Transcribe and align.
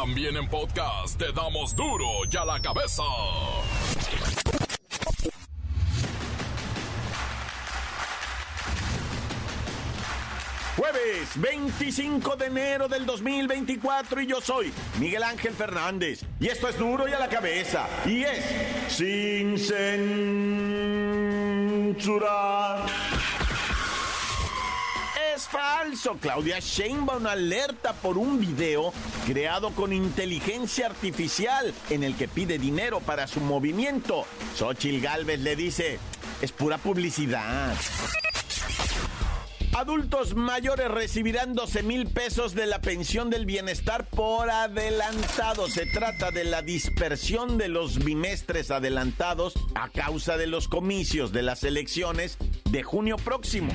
También 0.00 0.36
en 0.36 0.48
podcast 0.48 1.18
te 1.18 1.32
damos 1.32 1.74
duro 1.74 2.06
y 2.30 2.36
a 2.36 2.44
la 2.44 2.60
cabeza. 2.60 3.02
Jueves 10.76 11.30
25 11.34 12.36
de 12.36 12.46
enero 12.46 12.86
del 12.86 13.06
2024 13.06 14.20
y 14.20 14.28
yo 14.28 14.40
soy 14.40 14.72
Miguel 15.00 15.24
Ángel 15.24 15.52
Fernández. 15.52 16.24
Y 16.38 16.46
esto 16.46 16.68
es 16.68 16.78
duro 16.78 17.08
y 17.08 17.12
a 17.12 17.18
la 17.18 17.28
cabeza. 17.28 17.88
Y 18.06 18.22
es 18.22 18.44
sin 18.86 19.58
censura. 21.98 22.86
Falso. 25.50 26.16
Claudia 26.20 26.58
Sheinbaum 26.60 27.26
alerta 27.26 27.92
por 27.94 28.18
un 28.18 28.38
video 28.38 28.92
creado 29.26 29.70
con 29.70 29.92
inteligencia 29.92 30.86
artificial 30.86 31.72
en 31.90 32.04
el 32.04 32.16
que 32.16 32.28
pide 32.28 32.58
dinero 32.58 33.00
para 33.00 33.26
su 33.26 33.40
movimiento. 33.40 34.26
Xochil 34.56 35.00
Gálvez 35.00 35.40
le 35.40 35.56
dice, 35.56 35.98
es 36.42 36.52
pura 36.52 36.78
publicidad. 36.78 37.74
Adultos 39.78 40.34
mayores 40.34 40.90
recibirán 40.90 41.54
12 41.54 41.84
mil 41.84 42.08
pesos 42.08 42.54
de 42.54 42.66
la 42.66 42.80
pensión 42.80 43.30
del 43.30 43.46
bienestar 43.46 44.06
por 44.06 44.50
adelantado. 44.50 45.68
Se 45.68 45.86
trata 45.86 46.32
de 46.32 46.42
la 46.42 46.62
dispersión 46.62 47.58
de 47.58 47.68
los 47.68 48.04
bimestres 48.04 48.72
adelantados 48.72 49.54
a 49.76 49.88
causa 49.88 50.36
de 50.36 50.48
los 50.48 50.66
comicios 50.66 51.30
de 51.30 51.42
las 51.42 51.62
elecciones 51.62 52.38
de 52.70 52.82
junio 52.82 53.16
próximo. 53.16 53.72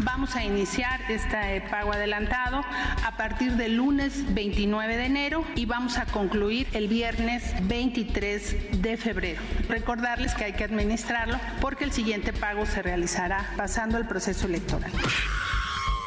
Vamos 0.00 0.34
a 0.36 0.44
iniciar 0.44 1.00
este 1.08 1.62
pago 1.70 1.92
adelantado 1.92 2.62
a 3.04 3.16
partir 3.16 3.52
del 3.52 3.76
lunes 3.76 4.34
29 4.34 4.96
de 4.96 5.06
enero 5.06 5.44
y 5.54 5.66
vamos 5.66 5.98
a 5.98 6.06
concluir 6.06 6.66
el 6.72 6.88
viernes 6.88 7.54
23 7.62 8.82
de 8.82 8.96
febrero. 8.96 9.40
Recordarles 9.68 10.34
que 10.34 10.44
hay 10.44 10.52
que 10.52 10.64
administrarlo 10.64 11.38
porque 11.60 11.84
el 11.84 11.92
siguiente 11.92 12.32
pago 12.32 12.66
se 12.66 12.82
realizará 12.82 13.52
pasando 13.56 13.98
el 13.98 14.06
proceso 14.06 14.46
electoral. 14.46 14.90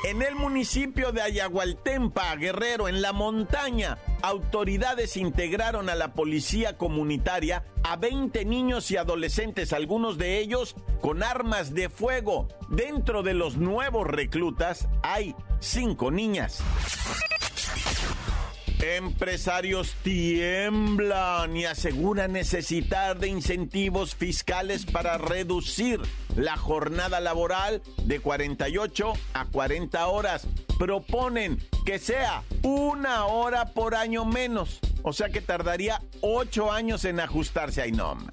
En 0.08 0.22
el 0.22 0.36
municipio 0.36 1.12
de 1.12 1.22
Ayagualtempa, 1.22 2.34
Guerrero, 2.38 2.88
en 2.88 3.02
la 3.02 3.12
montaña, 3.12 3.98
autoridades 4.22 5.18
integraron 5.18 5.90
a 5.90 5.96
la 5.96 6.14
policía 6.14 6.78
comunitaria 6.78 7.66
a 7.84 7.98
20 7.98 8.46
niños 8.46 8.90
y 8.90 8.96
adolescentes, 8.96 9.74
algunos 9.74 10.18
de 10.18 10.40
ellos 10.40 10.78
con 11.02 11.24
armas 11.24 11.74
de 11.74 11.90
fuego. 11.90 12.48
Dentro 12.70 13.22
de 13.22 13.34
los 13.34 13.58
nuevos 13.58 14.08
reclutas 14.08 14.88
hay 15.04 15.36
cinco 15.60 16.10
niñas. 16.10 16.64
Empresarios 18.82 19.96
tiemblan 20.04 21.58
y 21.58 21.66
aseguran 21.66 22.34
necesitar 22.34 23.18
de 23.18 23.28
incentivos 23.28 24.16
fiscales 24.16 24.86
para 24.86 25.18
reducir 25.18 26.00
la 26.36 26.58
jornada 26.58 27.20
laboral 27.20 27.82
de 28.04 28.20
48 28.20 29.14
a 29.34 29.46
40 29.46 30.08
horas. 30.08 30.48
Proponen 30.78 31.58
que 31.86 31.98
sea 31.98 32.44
una 32.62 33.26
hora 33.26 33.66
por 33.74 33.96
año 33.96 34.26
menos. 34.26 34.80
O 35.02 35.12
sea 35.12 35.30
que 35.30 35.42
tardaría 35.42 36.02
ocho 36.22 36.72
años 36.72 37.06
en 37.06 37.20
ajustarse. 37.20 37.82
a 37.82 37.88
INOM. 37.88 38.28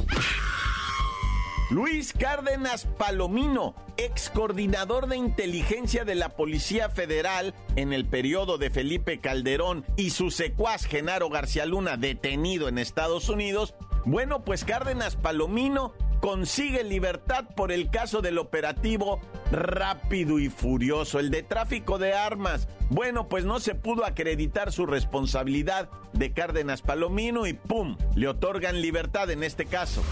Luis 1.71 2.13
Cárdenas 2.13 2.87
Palomino, 2.99 3.75
ex 3.97 4.29
coordinador 4.29 5.09
de 5.09 5.17
inteligencia 5.17 6.05
de 6.05 6.15
la 6.15 6.29
Policía 6.31 6.91
Federal 6.91 7.55
en 7.75 7.95
el 7.95 8.05
periodo 8.05 8.59
de 8.59 8.69
Felipe 8.69 9.19
Calderón 9.19 9.85
y 9.97 10.11
su 10.11 10.31
secuaz 10.31 10.85
Genaro 10.85 11.31
García 11.31 11.65
Luna 11.65 11.97
detenido 11.97 12.69
en 12.69 12.79
Estados 12.79 13.31
Unidos, 13.31 13.75
bueno, 14.05 14.45
pues 14.45 14.65
Cárdenas 14.65 15.17
Palomino 15.17 15.95
consigue 16.21 16.85
libertad 16.85 17.47
por 17.57 17.73
el 17.73 17.91
caso 17.91 18.21
del 18.21 18.37
operativo 18.37 19.21
rápido 19.51 20.39
y 20.39 20.51
furioso, 20.51 21.19
el 21.19 21.31
de 21.31 21.43
tráfico 21.43 21.99
de 21.99 22.13
armas. 22.13 22.69
Bueno, 22.91 23.29
pues 23.29 23.47
no 23.47 23.59
se 23.59 23.75
pudo 23.75 24.05
acreditar 24.05 24.71
su 24.71 24.85
responsabilidad 24.85 25.89
de 26.13 26.33
Cárdenas 26.33 26.83
Palomino 26.83 27.47
y 27.47 27.55
¡pum! 27.55 27.97
Le 28.15 28.29
otorgan 28.29 28.83
libertad 28.83 29.31
en 29.31 29.43
este 29.43 29.65
caso. 29.65 30.03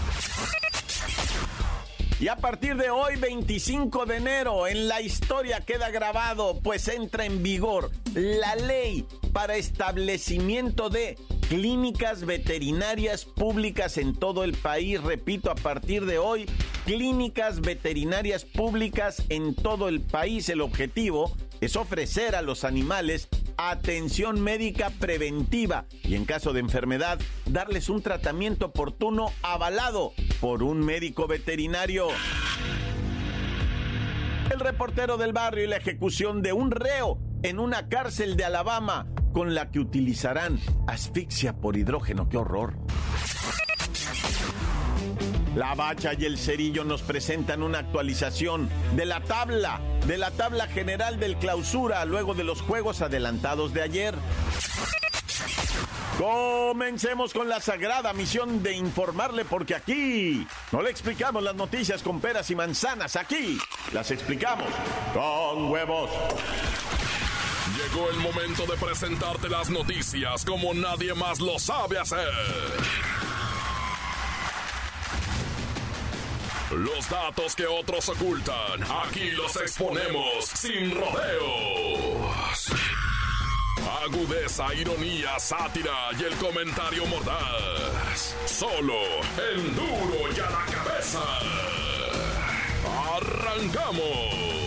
Y 2.23 2.29
a 2.29 2.37
partir 2.37 2.77
de 2.77 2.89
hoy, 2.89 3.17
25 3.17 4.05
de 4.05 4.15
enero, 4.15 4.65
en 4.65 4.87
la 4.87 5.01
historia 5.01 5.59
queda 5.59 5.89
grabado, 5.89 6.57
pues 6.63 6.87
entra 6.87 7.25
en 7.25 7.43
vigor 7.43 7.91
la 8.13 8.55
ley 8.55 9.05
para 9.33 9.57
establecimiento 9.57 10.89
de 10.89 11.17
clínicas 11.49 12.25
veterinarias 12.25 13.25
públicas 13.25 13.97
en 13.97 14.15
todo 14.15 14.45
el 14.45 14.53
país. 14.53 15.03
Repito, 15.03 15.51
a 15.51 15.55
partir 15.55 16.05
de 16.05 16.17
hoy, 16.17 16.45
clínicas 16.85 17.59
veterinarias 17.59 18.45
públicas 18.45 19.21
en 19.27 19.53
todo 19.53 19.89
el 19.89 19.99
país. 19.99 20.47
El 20.47 20.61
objetivo 20.61 21.35
es 21.59 21.75
ofrecer 21.75 22.37
a 22.37 22.41
los 22.41 22.63
animales 22.63 23.27
atención 23.57 24.41
médica 24.41 24.89
preventiva 24.99 25.85
y 26.03 26.15
en 26.15 26.25
caso 26.25 26.53
de 26.53 26.59
enfermedad 26.59 27.19
darles 27.45 27.89
un 27.89 28.01
tratamiento 28.01 28.67
oportuno 28.67 29.31
avalado 29.41 30.13
por 30.39 30.63
un 30.63 30.79
médico 30.79 31.27
veterinario. 31.27 32.07
El 34.51 34.59
reportero 34.59 35.17
del 35.17 35.33
barrio 35.33 35.63
y 35.63 35.67
la 35.67 35.77
ejecución 35.77 36.41
de 36.41 36.53
un 36.53 36.71
reo 36.71 37.19
en 37.43 37.59
una 37.59 37.87
cárcel 37.89 38.35
de 38.37 38.45
Alabama 38.45 39.07
con 39.33 39.55
la 39.55 39.71
que 39.71 39.79
utilizarán 39.79 40.59
asfixia 40.87 41.53
por 41.53 41.75
hidrógeno. 41.75 42.29
¡Qué 42.29 42.37
horror! 42.37 42.75
La 45.55 45.75
Bacha 45.75 46.13
y 46.17 46.25
el 46.25 46.39
Cerillo 46.39 46.83
nos 46.83 47.03
presentan 47.03 47.61
una 47.61 47.79
actualización 47.79 48.69
de 48.95 49.05
la 49.05 49.21
tabla, 49.21 49.79
de 50.07 50.17
la 50.17 50.31
tabla 50.31 50.67
general 50.67 51.19
del 51.19 51.37
clausura 51.37 52.03
luego 52.05 52.33
de 52.33 52.43
los 52.43 52.61
juegos 52.61 53.01
adelantados 53.01 53.71
de 53.71 53.83
ayer. 53.83 54.15
Comencemos 56.17 57.33
con 57.33 57.49
la 57.49 57.59
sagrada 57.59 58.13
misión 58.13 58.63
de 58.63 58.73
informarle 58.73 59.45
porque 59.45 59.75
aquí 59.75 60.47
no 60.71 60.81
le 60.81 60.89
explicamos 60.89 61.43
las 61.43 61.55
noticias 61.55 62.01
con 62.01 62.19
peras 62.19 62.49
y 62.49 62.55
manzanas, 62.55 63.15
aquí 63.15 63.59
las 63.91 64.09
explicamos 64.09 64.67
con 65.13 65.69
huevos. 65.69 66.09
Llegó 67.77 68.09
el 68.09 68.17
momento 68.17 68.65
de 68.65 68.77
presentarte 68.77 69.49
las 69.49 69.69
noticias 69.69 70.45
como 70.45 70.73
nadie 70.73 71.13
más 71.13 71.39
lo 71.39 71.59
sabe 71.59 71.99
hacer. 71.99 72.29
Los 76.77 77.07
datos 77.09 77.55
que 77.55 77.67
otros 77.67 78.09
ocultan, 78.09 78.83
aquí 79.05 79.29
los 79.31 79.55
exponemos 79.57 80.45
sin 80.45 80.89
rodeos. 80.95 82.67
Agudeza, 84.03 84.73
ironía, 84.73 85.39
sátira 85.39 86.09
y 86.19 86.23
el 86.23 86.35
comentario 86.35 87.05
mordaz. 87.05 88.35
Solo 88.45 88.95
el 89.51 89.75
duro 89.75 90.31
y 90.35 90.39
a 90.39 90.49
la 90.49 90.65
cabeza. 90.65 91.21
¡Arrancamos! 93.17 94.62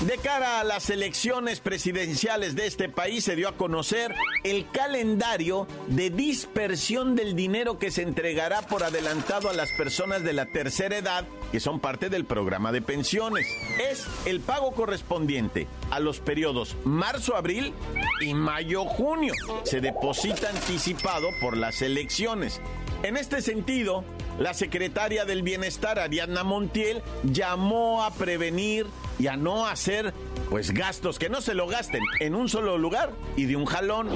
De 0.00 0.16
cara 0.16 0.60
a 0.60 0.64
las 0.64 0.88
elecciones 0.88 1.60
presidenciales 1.60 2.54
de 2.54 2.66
este 2.66 2.88
país 2.88 3.22
se 3.22 3.36
dio 3.36 3.50
a 3.50 3.56
conocer 3.58 4.14
el 4.44 4.66
calendario 4.70 5.66
de 5.88 6.08
dispersión 6.08 7.14
del 7.14 7.36
dinero 7.36 7.78
que 7.78 7.90
se 7.90 8.00
entregará 8.00 8.62
por 8.62 8.82
adelantado 8.82 9.50
a 9.50 9.52
las 9.52 9.70
personas 9.72 10.24
de 10.24 10.32
la 10.32 10.46
tercera 10.46 10.96
edad 10.96 11.26
que 11.52 11.60
son 11.60 11.80
parte 11.80 12.08
del 12.08 12.24
programa 12.24 12.72
de 12.72 12.80
pensiones. 12.80 13.46
Es 13.78 14.06
el 14.24 14.40
pago 14.40 14.72
correspondiente 14.72 15.66
a 15.90 16.00
los 16.00 16.18
periodos 16.18 16.76
marzo-abril 16.84 17.74
y 18.22 18.32
mayo-junio. 18.32 19.34
Se 19.64 19.82
deposita 19.82 20.48
anticipado 20.48 21.28
por 21.42 21.58
las 21.58 21.82
elecciones. 21.82 22.62
En 23.02 23.18
este 23.18 23.42
sentido, 23.42 24.02
la 24.38 24.54
secretaria 24.54 25.26
del 25.26 25.42
Bienestar, 25.42 25.98
Ariadna 25.98 26.42
Montiel, 26.42 27.02
llamó 27.22 28.02
a 28.02 28.14
prevenir 28.14 28.86
y 29.20 29.26
a 29.26 29.36
no 29.36 29.66
hacer 29.66 30.14
pues 30.48 30.72
gastos 30.72 31.18
que 31.18 31.28
no 31.28 31.40
se 31.42 31.54
lo 31.54 31.66
gasten 31.66 32.02
en 32.20 32.34
un 32.34 32.48
solo 32.48 32.78
lugar 32.78 33.12
y 33.36 33.44
de 33.44 33.56
un 33.56 33.66
jalón. 33.66 34.08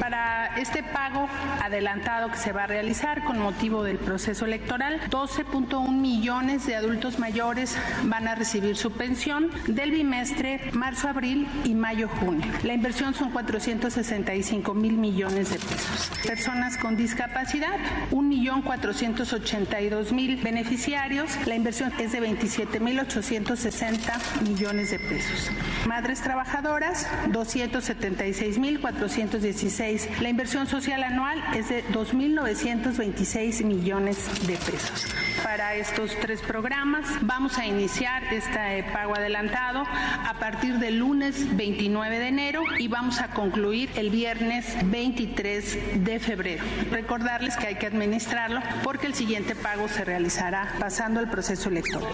Para 0.00 0.56
este 0.58 0.82
pago 0.82 1.28
adelantado 1.62 2.30
que 2.30 2.36
se 2.36 2.52
va 2.52 2.64
a 2.64 2.66
realizar 2.66 3.24
con 3.24 3.38
motivo 3.38 3.82
del 3.82 3.96
proceso 3.96 4.44
electoral, 4.44 5.00
12.1 5.10 5.90
millones 5.90 6.66
de 6.66 6.76
adultos 6.76 7.18
mayores 7.18 7.78
van 8.04 8.28
a 8.28 8.34
recibir 8.34 8.76
su 8.76 8.92
pensión 8.92 9.50
del 9.66 9.92
bimestre 9.92 10.60
marzo-abril 10.72 11.48
y 11.64 11.74
mayo-junio. 11.74 12.44
La 12.62 12.74
inversión 12.74 13.14
son 13.14 13.30
465 13.30 14.74
mil 14.74 14.98
millones 14.98 15.48
de 15.50 15.58
pesos. 15.58 16.10
Personas 16.26 16.76
con 16.76 16.94
discapacidad, 16.96 17.78
1.482.000 18.10 20.42
beneficiarios. 20.42 21.30
La 21.46 21.54
inversión 21.54 21.90
es 21.98 22.12
de 22.12 22.20
27.860 22.20 24.42
millones 24.42 24.90
de 24.90 24.98
pesos. 24.98 25.50
Madres 25.86 26.20
trabajadoras, 26.20 27.06
276.416. 27.30 29.85
La 30.20 30.28
inversión 30.28 30.66
social 30.66 31.04
anual 31.04 31.40
es 31.54 31.68
de 31.68 31.84
2.926 31.92 33.62
millones 33.62 34.18
de 34.44 34.56
pesos. 34.56 35.06
Para 35.44 35.76
estos 35.76 36.16
tres 36.20 36.42
programas 36.42 37.06
vamos 37.20 37.56
a 37.56 37.66
iniciar 37.66 38.24
este 38.34 38.84
pago 38.92 39.14
adelantado 39.14 39.84
a 39.84 40.34
partir 40.40 40.80
del 40.80 40.98
lunes 40.98 41.56
29 41.56 42.18
de 42.18 42.26
enero 42.26 42.62
y 42.80 42.88
vamos 42.88 43.20
a 43.20 43.28
concluir 43.28 43.88
el 43.94 44.10
viernes 44.10 44.66
23 44.86 46.04
de 46.04 46.18
febrero. 46.18 46.64
Recordarles 46.90 47.56
que 47.56 47.68
hay 47.68 47.74
que 47.76 47.86
administrarlo 47.86 48.60
porque 48.82 49.06
el 49.06 49.14
siguiente 49.14 49.54
pago 49.54 49.86
se 49.86 50.04
realizará 50.04 50.74
pasando 50.80 51.20
el 51.20 51.28
proceso 51.28 51.68
electoral. 51.68 52.12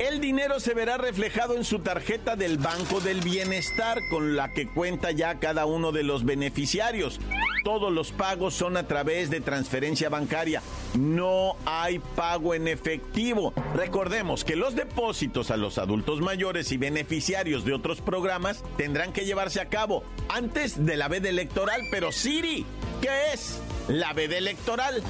El 0.00 0.18
dinero 0.18 0.60
se 0.60 0.72
verá 0.72 0.96
reflejado 0.96 1.56
en 1.56 1.62
su 1.62 1.80
tarjeta 1.80 2.34
del 2.34 2.56
Banco 2.56 3.00
del 3.00 3.20
Bienestar 3.20 3.98
con 4.08 4.34
la 4.34 4.50
que 4.50 4.66
cuenta 4.66 5.10
ya 5.10 5.38
cada 5.38 5.66
uno 5.66 5.92
de 5.92 6.02
los 6.02 6.24
beneficiarios. 6.24 7.20
Todos 7.64 7.92
los 7.92 8.10
pagos 8.10 8.54
son 8.54 8.78
a 8.78 8.86
través 8.86 9.28
de 9.28 9.42
transferencia 9.42 10.08
bancaria. 10.08 10.62
No 10.98 11.54
hay 11.66 11.98
pago 11.98 12.54
en 12.54 12.66
efectivo. 12.66 13.52
Recordemos 13.74 14.42
que 14.42 14.56
los 14.56 14.74
depósitos 14.74 15.50
a 15.50 15.58
los 15.58 15.76
adultos 15.76 16.22
mayores 16.22 16.72
y 16.72 16.78
beneficiarios 16.78 17.66
de 17.66 17.74
otros 17.74 18.00
programas 18.00 18.64
tendrán 18.78 19.12
que 19.12 19.26
llevarse 19.26 19.60
a 19.60 19.68
cabo 19.68 20.02
antes 20.30 20.86
de 20.86 20.96
la 20.96 21.08
veda 21.08 21.28
electoral. 21.28 21.82
Pero 21.90 22.10
Siri, 22.10 22.64
¿qué 23.02 23.34
es 23.34 23.60
la 23.86 24.14
veda 24.14 24.38
electoral? 24.38 25.02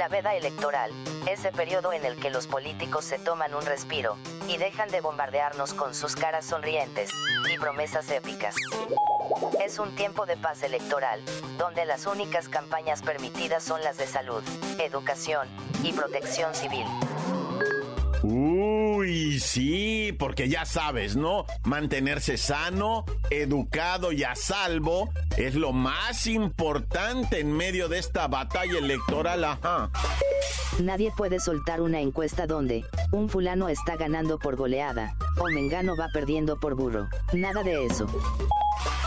La 0.00 0.08
veda 0.08 0.34
electoral, 0.34 0.90
ese 1.28 1.52
periodo 1.52 1.92
en 1.92 2.06
el 2.06 2.16
que 2.16 2.30
los 2.30 2.46
políticos 2.46 3.04
se 3.04 3.18
toman 3.18 3.54
un 3.54 3.66
respiro 3.66 4.16
y 4.48 4.56
dejan 4.56 4.88
de 4.88 5.02
bombardearnos 5.02 5.74
con 5.74 5.94
sus 5.94 6.16
caras 6.16 6.46
sonrientes 6.46 7.10
y 7.52 7.58
promesas 7.58 8.10
épicas. 8.10 8.54
Es 9.62 9.78
un 9.78 9.94
tiempo 9.96 10.24
de 10.24 10.38
paz 10.38 10.62
electoral, 10.62 11.20
donde 11.58 11.84
las 11.84 12.06
únicas 12.06 12.48
campañas 12.48 13.02
permitidas 13.02 13.62
son 13.62 13.82
las 13.82 13.98
de 13.98 14.06
salud, 14.06 14.42
educación 14.78 15.46
y 15.82 15.92
protección 15.92 16.54
civil. 16.54 16.86
Uy, 18.22 19.40
sí, 19.40 20.14
porque 20.18 20.48
ya 20.48 20.64
sabes, 20.66 21.16
¿no? 21.16 21.46
Mantenerse 21.64 22.36
sano, 22.36 23.04
educado 23.30 24.12
y 24.12 24.24
a 24.24 24.34
salvo 24.34 25.10
es 25.36 25.54
lo 25.54 25.72
más 25.72 26.26
importante 26.26 27.40
en 27.40 27.52
medio 27.52 27.88
de 27.88 27.98
esta 27.98 28.28
batalla 28.28 28.78
electoral, 28.78 29.44
ajá. 29.44 29.90
Nadie 30.80 31.12
puede 31.16 31.40
soltar 31.40 31.80
una 31.80 32.00
encuesta 32.00 32.46
donde 32.46 32.84
un 33.10 33.28
fulano 33.28 33.68
está 33.68 33.96
ganando 33.96 34.38
por 34.38 34.56
goleada 34.56 35.14
o 35.38 35.48
Mengano 35.48 35.96
va 35.96 36.08
perdiendo 36.12 36.58
por 36.58 36.74
burro. 36.74 37.08
Nada 37.32 37.62
de 37.62 37.86
eso. 37.86 38.06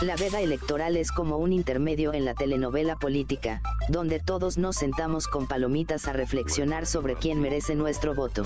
La 0.04 0.16
veda 0.16 0.42
electoral 0.42 0.98
es 0.98 1.10
como 1.10 1.38
un 1.38 1.54
intermedio 1.54 2.12
en 2.12 2.26
la 2.26 2.34
telenovela 2.34 2.96
política, 2.96 3.62
donde 3.88 4.20
todos 4.20 4.58
nos 4.58 4.76
sentamos 4.76 5.26
con 5.26 5.46
palomitas 5.46 6.06
a 6.08 6.12
reflexionar 6.12 6.84
sobre 6.84 7.14
quién 7.14 7.40
merece 7.40 7.74
nuestro 7.74 8.14
voto. 8.14 8.44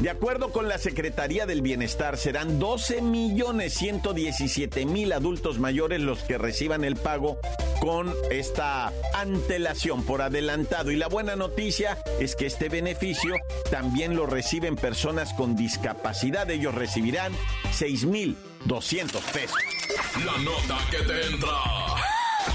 De 0.00 0.10
acuerdo 0.10 0.50
con 0.50 0.66
la 0.66 0.78
Secretaría 0.78 1.46
del 1.46 1.62
Bienestar, 1.62 2.16
serán 2.16 2.58
12 2.58 3.02
millones 3.02 3.74
117 3.74 4.84
mil 4.84 5.12
adultos 5.12 5.60
mayores 5.60 6.00
los 6.00 6.24
que 6.24 6.38
reciban 6.38 6.82
el 6.82 6.96
pago 6.96 7.38
con 7.80 8.12
esta 8.32 8.92
antelación 9.14 10.02
por 10.02 10.22
adelantado. 10.22 10.90
Y 10.90 10.96
la 10.96 11.06
buena 11.06 11.36
noticia 11.36 11.98
es 12.18 12.34
que 12.34 12.46
este 12.46 12.68
beneficio 12.68 13.36
también 13.70 14.16
lo 14.16 14.26
reciben 14.26 14.74
personas 14.74 15.34
con 15.34 15.54
discapacidad. 15.54 16.50
Ellos 16.50 16.74
recibirán 16.74 17.32
6 17.70 18.06
mil 18.06 18.36
200 18.64 19.22
pesos. 19.26 19.81
La 20.14 20.38
nota 20.38 20.78
que 20.90 20.98
te 20.98 21.26
entra. 21.26 21.48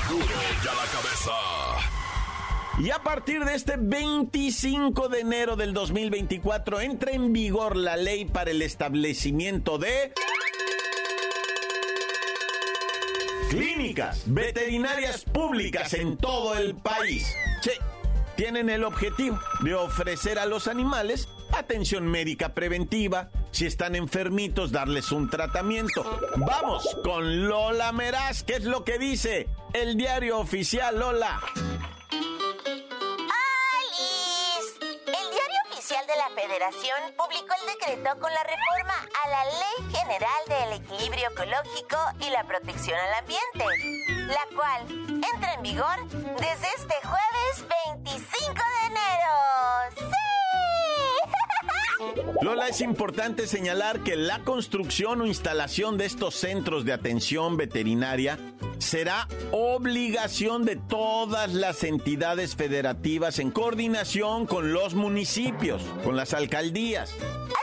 Duro 0.07 0.25
ya 0.63 0.73
la 0.73 0.85
cabeza. 0.91 1.31
Y 2.79 2.91
a 2.91 2.99
partir 3.01 3.43
de 3.43 3.55
este 3.55 3.75
25 3.77 5.09
de 5.09 5.21
enero 5.21 5.55
del 5.55 5.73
2024 5.73 6.81
entra 6.81 7.11
en 7.11 7.33
vigor 7.33 7.75
la 7.75 7.97
ley 7.97 8.25
para 8.25 8.51
el 8.51 8.61
establecimiento 8.61 9.79
de 9.79 10.13
clínicas 13.49 14.23
veterinarias 14.27 15.25
públicas 15.25 15.93
en 15.95 16.17
todo 16.17 16.55
el 16.55 16.75
país. 16.75 17.35
Sí, 17.63 17.71
tienen 18.35 18.69
el 18.69 18.83
objetivo 18.83 19.39
de 19.61 19.73
ofrecer 19.73 20.37
a 20.37 20.45
los 20.45 20.67
animales 20.67 21.27
atención 21.57 22.05
médica 22.07 22.53
preventiva, 22.53 23.29
si 23.51 23.65
están 23.65 23.95
enfermitos, 23.95 24.71
darles 24.71 25.11
un 25.11 25.29
tratamiento. 25.29 26.03
Vamos 26.37 26.97
con 27.03 27.47
Lola 27.47 27.91
Meraz, 27.91 28.43
¿qué 28.43 28.55
es 28.55 28.63
lo 28.63 28.83
que 28.83 28.97
dice 28.97 29.47
el 29.73 29.97
diario 29.97 30.39
oficial 30.39 30.99
Lola? 30.99 31.41
Federación 36.37 37.15
publicó 37.17 37.53
el 37.61 37.67
decreto 37.67 38.19
con 38.19 38.31
la 38.31 38.43
reforma 38.43 38.93
a 39.23 39.29
la 39.29 39.45
Ley 39.45 39.91
General 39.91 40.43
del 40.47 40.81
Equilibrio 40.81 41.29
Ecológico 41.31 41.97
y 42.19 42.29
la 42.29 42.43
Protección 42.43 42.97
al 42.99 43.13
Ambiente, 43.15 43.65
la 44.27 44.45
cual 44.55 44.87
entra 45.33 45.53
en 45.55 45.63
vigor 45.63 46.07
desde 46.09 46.67
este 46.77 46.95
jueves 47.03 47.65
25 47.95 48.53
de 48.53 48.87
enero. 48.87 50.16
Lola, 52.41 52.67
es 52.67 52.81
importante 52.81 53.47
señalar 53.47 54.01
que 54.01 54.15
la 54.15 54.39
construcción 54.43 55.21
o 55.21 55.25
instalación 55.25 55.97
de 55.97 56.05
estos 56.05 56.35
centros 56.35 56.85
de 56.85 56.93
atención 56.93 57.57
veterinaria 57.57 58.37
será 58.79 59.27
obligación 59.51 60.65
de 60.65 60.75
todas 60.75 61.53
las 61.53 61.83
entidades 61.83 62.55
federativas 62.55 63.39
en 63.39 63.51
coordinación 63.51 64.45
con 64.45 64.73
los 64.73 64.93
municipios, 64.93 65.81
con 66.03 66.15
las 66.15 66.33
alcaldías. 66.33 67.11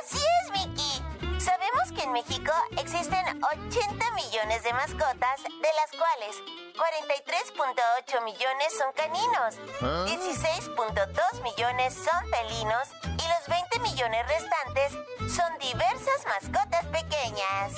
Así 0.03 0.19
es, 0.19 0.53
Vicky. 0.53 1.41
Sabemos 1.41 1.93
que 1.95 2.03
en 2.03 2.13
México 2.13 2.53
existen 2.79 3.25
80 3.43 4.11
millones 4.15 4.65
de 4.65 4.73
mascotas, 4.73 5.43
de 5.45 5.69
las 5.77 5.91
cuales 5.93 6.43
43.8 6.75 8.25
millones 8.25 8.73
son 8.77 8.93
caninos, 8.97 9.55
16.2 9.81 11.43
millones 11.43 11.95
son 11.95 12.29
felinos 12.29 12.89
y 13.05 13.34
los 13.47 13.57
20 13.57 13.79
millones 13.81 14.27
restantes 14.27 14.93
son 15.35 15.59
diversas 15.59 16.25
mascotas 16.27 16.85
pequeñas. 16.87 17.73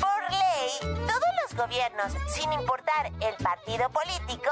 Por 0.00 0.30
ley, 0.30 0.96
todos 1.06 1.30
los 1.42 1.56
gobiernos, 1.56 2.12
sin 2.28 2.52
importar 2.52 3.10
el 3.20 3.34
partido 3.42 3.88
político, 3.90 4.50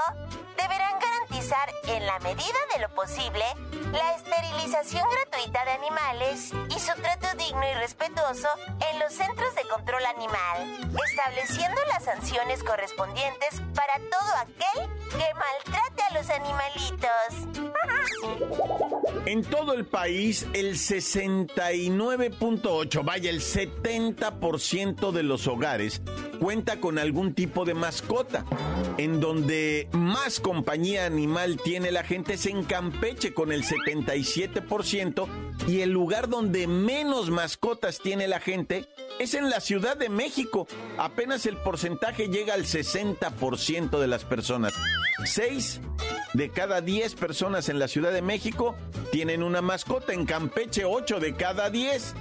deberán 0.57 0.99
garantizar 0.99 1.69
en 1.89 2.07
la 2.07 2.19
medida 2.21 2.59
de 2.75 2.83
lo 2.83 2.89
posible 2.95 3.45
la 3.93 4.15
esterilización 4.15 5.05
gratuita 5.11 5.65
de 5.65 5.71
animales 5.73 6.53
y 6.71 6.79
su 6.79 6.93
trato 7.01 7.35
digno 7.37 7.63
y 7.69 7.74
respetuoso 7.85 8.49
en 8.91 8.99
los 8.99 9.13
centros 9.13 9.55
de 9.55 9.63
control 9.69 10.03
animal, 10.17 10.57
estableciendo 11.07 11.79
las 11.93 12.05
sanciones 12.05 12.65
correspondientes 12.65 13.61
para 13.75 13.99
todo 13.99 14.35
aquel 14.41 14.89
que 15.11 15.27
maltrate 15.35 16.03
a 16.03 16.15
los 16.15 16.31
animalitos. 16.31 17.35
En 19.27 19.45
todo 19.45 19.75
el 19.75 19.85
país, 19.85 20.47
el 20.55 20.77
69.8, 20.77 23.05
vaya, 23.05 23.29
el 23.29 23.43
70% 23.43 25.13
de 25.13 25.23
los 25.23 25.47
hogares 25.47 26.01
cuenta 26.41 26.81
con 26.81 26.99
algún 26.99 27.35
tipo 27.35 27.65
de 27.65 27.75
mascota. 27.75 28.45
En 28.99 29.21
donde 29.21 29.89
más 29.93 30.41
compañía 30.41 31.07
animal 31.07 31.59
tiene 31.63 31.91
la 31.91 32.05
gente 32.05 32.35
es 32.35 32.45
en 32.47 32.65
Campeche 32.65 33.35
con 33.35 33.51
el 33.51 33.65
77% 33.65 35.27
y 35.67 35.81
el 35.81 35.91
lugar 35.91 36.29
donde 36.29 36.67
menos 36.67 37.31
tiene 38.03 38.29
la 38.29 38.41
gente 38.41 38.87
es 39.19 39.35
en 39.35 39.51
la 39.51 39.61
Ciudad 39.61 39.97
de 39.97 40.09
México. 40.09 40.67
Apenas 40.99 41.47
el 41.47 41.57
porcentaje 41.57 42.29
llega 42.29 42.55
al 42.55 42.65
60% 42.65 43.99
de 43.99 44.07
las 44.07 44.25
personas. 44.25 44.73
6 45.25 45.81
de 46.35 46.51
cada 46.51 46.81
10 46.81 47.15
personas 47.15 47.69
en 47.69 47.79
la 47.79 47.89
Ciudad 47.89 48.13
de 48.13 48.23
México 48.23 48.75
tienen 49.13 49.43
una 49.43 49.63
mascota. 49.63 50.13
En 50.13 50.27
Campeche, 50.27 50.85
8 50.85 51.21
de 51.21 51.35
cada 51.35 51.71
10. 51.71 52.15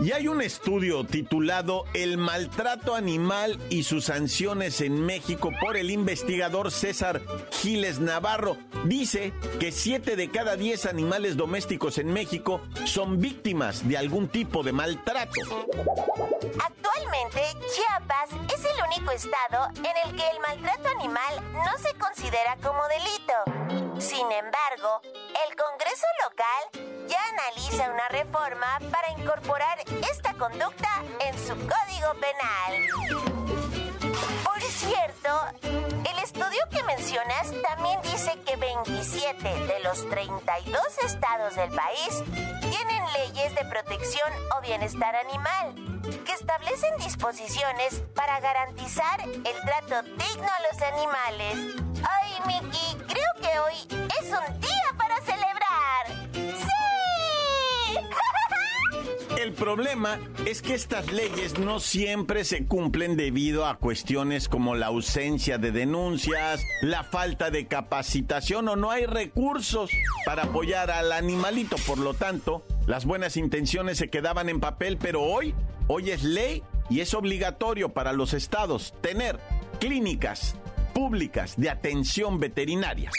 Y 0.00 0.12
hay 0.12 0.28
un 0.28 0.42
estudio 0.42 1.04
titulado 1.04 1.84
El 1.94 2.18
maltrato 2.18 2.94
animal 2.94 3.58
y 3.70 3.84
sus 3.84 4.06
sanciones 4.06 4.80
en 4.80 5.00
México 5.04 5.50
por 5.60 5.76
el 5.76 5.90
investigador 5.90 6.70
César 6.70 7.22
Giles 7.50 8.00
Navarro. 8.00 8.58
Dice 8.84 9.32
que 9.58 9.72
7 9.72 10.16
de 10.16 10.30
cada 10.30 10.56
10 10.56 10.86
animales 10.86 11.36
domésticos 11.36 11.98
en 11.98 12.12
México 12.12 12.60
son 12.84 13.20
víctimas 13.20 13.88
de 13.88 13.96
algún 13.96 14.28
tipo 14.28 14.62
de 14.62 14.72
maltrato. 14.72 15.40
Actualmente, 16.62 17.40
Chiapas 17.74 18.30
es 18.52 18.64
el 18.64 18.84
único 18.86 19.12
estado 19.12 19.68
en 19.76 20.10
el 20.10 20.16
que 20.16 20.28
el 20.28 20.40
maltrato 20.40 20.88
animal 20.98 21.52
no 21.52 21.78
se 21.78 21.96
considera 21.98 22.33
como 22.62 22.82
delito. 22.88 24.00
Sin 24.00 24.30
embargo, 24.32 25.00
el 25.04 25.56
Congreso 25.56 26.06
local 26.24 27.06
ya 27.06 27.18
analiza 27.28 27.90
una 27.92 28.08
reforma 28.08 28.80
para 28.90 29.12
incorporar 29.12 29.78
esta 30.10 30.34
conducta 30.34 30.88
en 31.20 31.38
su 31.38 31.54
código 31.54 32.12
penal. 32.20 32.88
Por 34.42 34.60
cierto, 34.62 35.30
el 35.62 36.18
estudio 36.18 36.60
que 36.72 36.82
mencionas 36.82 37.52
también 37.62 38.02
dice 38.02 38.36
que 38.44 38.56
27 38.56 39.66
de 39.66 39.80
los 39.80 40.08
32 40.10 40.82
estados 41.04 41.54
del 41.54 41.70
país 41.70 42.24
tienen 42.62 43.12
leyes 43.12 43.54
de 43.54 43.64
protección 43.66 44.32
o 44.58 44.60
bienestar 44.60 45.14
animal 45.14 45.74
que 46.26 46.32
establecen 46.32 46.96
disposiciones 46.98 48.02
para 48.14 48.40
garantizar 48.40 49.20
el 49.20 49.60
trato 49.64 50.02
digno 50.02 50.48
a 50.48 50.72
los 50.72 50.82
animales. 50.82 51.93
Ay, 52.08 52.32
Miki, 52.46 52.96
creo 53.06 53.32
que 53.40 53.58
hoy 53.58 53.74
es 54.20 54.26
un 54.30 54.60
día 54.60 54.94
para 54.96 55.20
celebrar. 55.22 56.06
¡Sí! 56.32 57.94
El 59.40 59.52
problema 59.52 60.18
es 60.46 60.62
que 60.62 60.74
estas 60.74 61.12
leyes 61.12 61.58
no 61.58 61.80
siempre 61.80 62.44
se 62.44 62.66
cumplen 62.66 63.16
debido 63.16 63.66
a 63.66 63.76
cuestiones 63.76 64.48
como 64.48 64.74
la 64.74 64.86
ausencia 64.86 65.58
de 65.58 65.72
denuncias, 65.72 66.62
la 66.82 67.02
falta 67.04 67.50
de 67.50 67.66
capacitación 67.66 68.68
o 68.68 68.76
no 68.76 68.90
hay 68.90 69.06
recursos 69.06 69.90
para 70.24 70.44
apoyar 70.44 70.90
al 70.90 71.12
animalito. 71.12 71.76
Por 71.86 71.98
lo 71.98 72.14
tanto, 72.14 72.64
las 72.86 73.04
buenas 73.04 73.36
intenciones 73.36 73.98
se 73.98 74.08
quedaban 74.08 74.48
en 74.48 74.60
papel, 74.60 74.98
pero 74.98 75.22
hoy, 75.22 75.54
hoy 75.88 76.10
es 76.10 76.22
ley 76.22 76.62
y 76.90 77.00
es 77.00 77.14
obligatorio 77.14 77.90
para 77.90 78.12
los 78.12 78.34
estados 78.34 78.94
tener 79.00 79.40
clínicas 79.80 80.56
públicas 80.94 81.54
de 81.56 81.68
atención 81.68 82.38
veterinaria. 82.40 83.10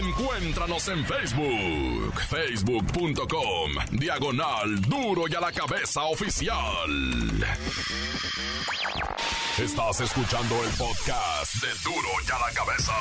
Encuéntranos 0.00 0.88
en 0.88 1.04
Facebook, 1.04 2.20
facebook.com, 2.28 3.72
diagonal 3.92 4.80
duro 4.82 5.24
y 5.28 5.34
a 5.34 5.40
la 5.40 5.52
cabeza 5.52 6.04
oficial. 6.04 6.90
Estás 9.58 10.00
escuchando 10.00 10.54
el 10.62 10.70
podcast 10.70 11.54
de 11.62 11.68
duro 11.84 12.08
y 12.26 12.30
a 12.30 12.38
la 12.38 12.54
cabeza. 12.54 12.92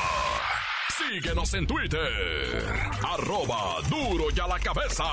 Síguenos 0.97 1.53
en 1.53 1.67
Twitter, 1.67 2.65
arroba 3.03 3.81
duro 3.89 4.25
y 4.35 4.39
a 4.39 4.47
la 4.47 4.59
cabeza. 4.59 5.05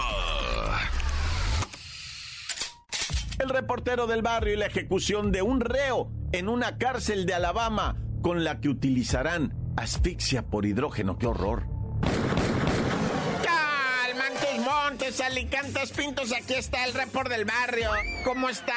El 3.38 3.48
reportero 3.50 4.06
del 4.06 4.22
barrio 4.22 4.54
y 4.54 4.56
la 4.56 4.66
ejecución 4.66 5.32
de 5.32 5.42
un 5.42 5.60
reo 5.60 6.10
en 6.34 6.48
una 6.48 6.78
cárcel 6.78 7.26
de 7.26 7.34
Alabama 7.34 7.96
con 8.20 8.42
la 8.42 8.60
que 8.60 8.68
utilizarán 8.68 9.54
asfixia 9.76 10.42
por 10.42 10.66
hidrógeno. 10.66 11.16
¡Qué 11.16 11.28
horror! 11.28 11.68
Montes, 14.64 15.20
Alicantes, 15.20 15.90
Pintos, 15.92 16.32
aquí 16.32 16.54
está 16.54 16.84
el 16.86 16.94
report 16.94 17.28
del 17.28 17.44
barrio. 17.44 17.90
¿Cómo 18.24 18.48
está 18.48 18.72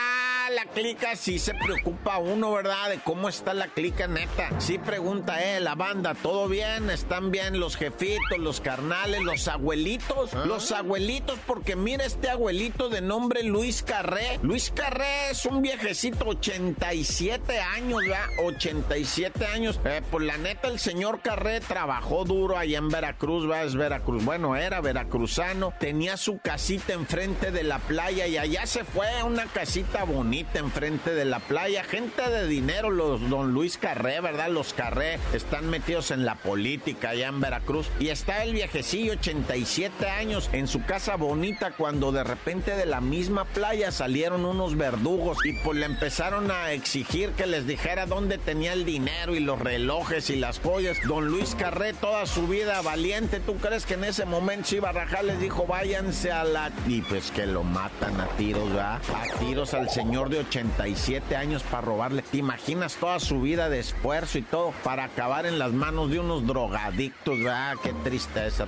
la 0.49 0.65
clica? 0.65 1.15
Si 1.15 1.39
se 1.39 1.53
preocupa 1.53 2.17
uno, 2.17 2.51
¿verdad? 2.51 2.89
De 2.89 2.99
cómo 2.99 3.29
está 3.29 3.53
la 3.53 3.67
clica 3.67 4.07
neta. 4.07 4.49
Sí 4.59 4.77
pregunta, 4.77 5.43
eh, 5.43 5.59
la 5.59 5.75
banda, 5.75 6.13
¿todo 6.15 6.47
bien? 6.47 6.89
¿Están 6.89 7.31
bien 7.31 7.59
los 7.59 7.75
jefitos, 7.75 8.37
los 8.39 8.61
carnales, 8.61 9.21
los 9.21 9.47
abuelitos? 9.47 10.33
Los 10.33 10.71
abuelitos, 10.71 11.39
porque 11.45 11.75
mira 11.75 12.05
este 12.05 12.29
abuelito 12.29 12.89
de 12.89 13.01
nombre 13.01 13.43
Luis 13.43 13.83
Carré. 13.83 14.39
Luis 14.41 14.71
Carré 14.73 15.31
es 15.31 15.45
un 15.45 15.61
viejecito, 15.61 16.25
87 16.27 17.59
años, 17.59 17.99
¿verdad? 18.01 18.25
87 18.43 19.45
años. 19.47 19.79
Eh, 19.85 20.01
pues 20.09 20.25
la 20.25 20.37
neta, 20.37 20.67
el 20.67 20.79
señor 20.79 21.21
Carré 21.21 21.59
trabajó 21.59 22.23
duro 22.23 22.57
allá 22.57 22.77
en 22.77 22.89
Veracruz, 22.89 23.47
¿verdad? 23.47 23.65
Es 23.65 23.75
Veracruz. 23.75 24.23
Bueno, 24.23 24.55
era 24.55 24.81
veracruzano. 24.81 25.73
Tenía 25.79 26.17
su 26.17 26.39
casita 26.39 26.93
enfrente 26.93 27.51
de 27.51 27.63
la 27.63 27.79
playa 27.79 28.27
y 28.27 28.37
allá 28.37 28.65
se 28.65 28.83
fue 28.83 29.09
a 29.19 29.25
una 29.25 29.45
casita 29.45 30.03
bonita 30.03 30.36
enfrente 30.53 31.13
de 31.13 31.25
la 31.25 31.39
playa. 31.39 31.83
Gente 31.83 32.29
de 32.29 32.47
dinero, 32.47 32.89
los 32.89 33.29
don 33.29 33.53
Luis 33.53 33.77
Carré, 33.77 34.19
¿verdad? 34.21 34.49
Los 34.49 34.73
Carré 34.73 35.19
están 35.33 35.69
metidos 35.69 36.11
en 36.11 36.25
la 36.25 36.35
política 36.35 37.09
allá 37.09 37.29
en 37.29 37.39
Veracruz. 37.39 37.87
Y 37.99 38.09
está 38.09 38.43
el 38.43 38.53
viejecillo, 38.53 39.13
87 39.13 40.07
años, 40.07 40.49
en 40.53 40.67
su 40.67 40.83
casa 40.85 41.15
bonita 41.15 41.71
cuando 41.71 42.11
de 42.11 42.23
repente 42.23 42.75
de 42.75 42.85
la 42.85 43.01
misma 43.01 43.45
playa 43.45 43.91
salieron 43.91 44.45
unos 44.45 44.77
verdugos 44.77 45.37
y 45.45 45.53
pues 45.63 45.77
le 45.77 45.85
empezaron 45.85 46.51
a 46.51 46.71
exigir 46.71 47.31
que 47.31 47.47
les 47.47 47.65
dijera 47.65 48.05
dónde 48.05 48.37
tenía 48.37 48.73
el 48.73 48.85
dinero 48.85 49.35
y 49.35 49.39
los 49.39 49.59
relojes 49.59 50.29
y 50.29 50.35
las 50.35 50.59
joyas. 50.59 50.97
Don 51.07 51.27
Luis 51.27 51.55
Carré, 51.55 51.93
toda 51.93 52.25
su 52.25 52.47
vida 52.47 52.81
valiente, 52.81 53.39
¿tú 53.39 53.55
crees 53.55 53.85
que 53.85 53.95
en 53.95 54.03
ese 54.03 54.25
momento 54.25 54.75
iba 54.75 54.89
a? 54.89 55.23
Les 55.23 55.39
dijo, 55.39 55.65
váyanse 55.65 56.31
a 56.31 56.43
la... 56.43 56.71
Y 56.87 57.01
pues 57.01 57.31
que 57.31 57.45
lo 57.45 57.63
matan 57.63 58.19
a 58.19 58.27
tiros, 58.37 58.67
¿verdad? 58.69 59.01
A 59.13 59.39
tiros 59.39 59.73
al 59.73 59.89
señor 59.89 60.26
de 60.29 60.39
87 60.39 61.35
años 61.35 61.63
para 61.63 61.81
robarle. 61.81 62.21
¿Te 62.21 62.37
imaginas 62.37 62.95
toda 62.95 63.19
su 63.19 63.41
vida 63.41 63.69
de 63.69 63.79
esfuerzo 63.79 64.37
y 64.37 64.41
todo 64.41 64.73
para 64.83 65.05
acabar 65.05 65.45
en 65.45 65.59
las 65.59 65.71
manos 65.71 66.09
de 66.11 66.19
unos 66.19 66.45
drogadictos, 66.45 67.39
¿verdad? 67.39 67.75
Qué 67.83 67.93
tristeza. 68.03 68.67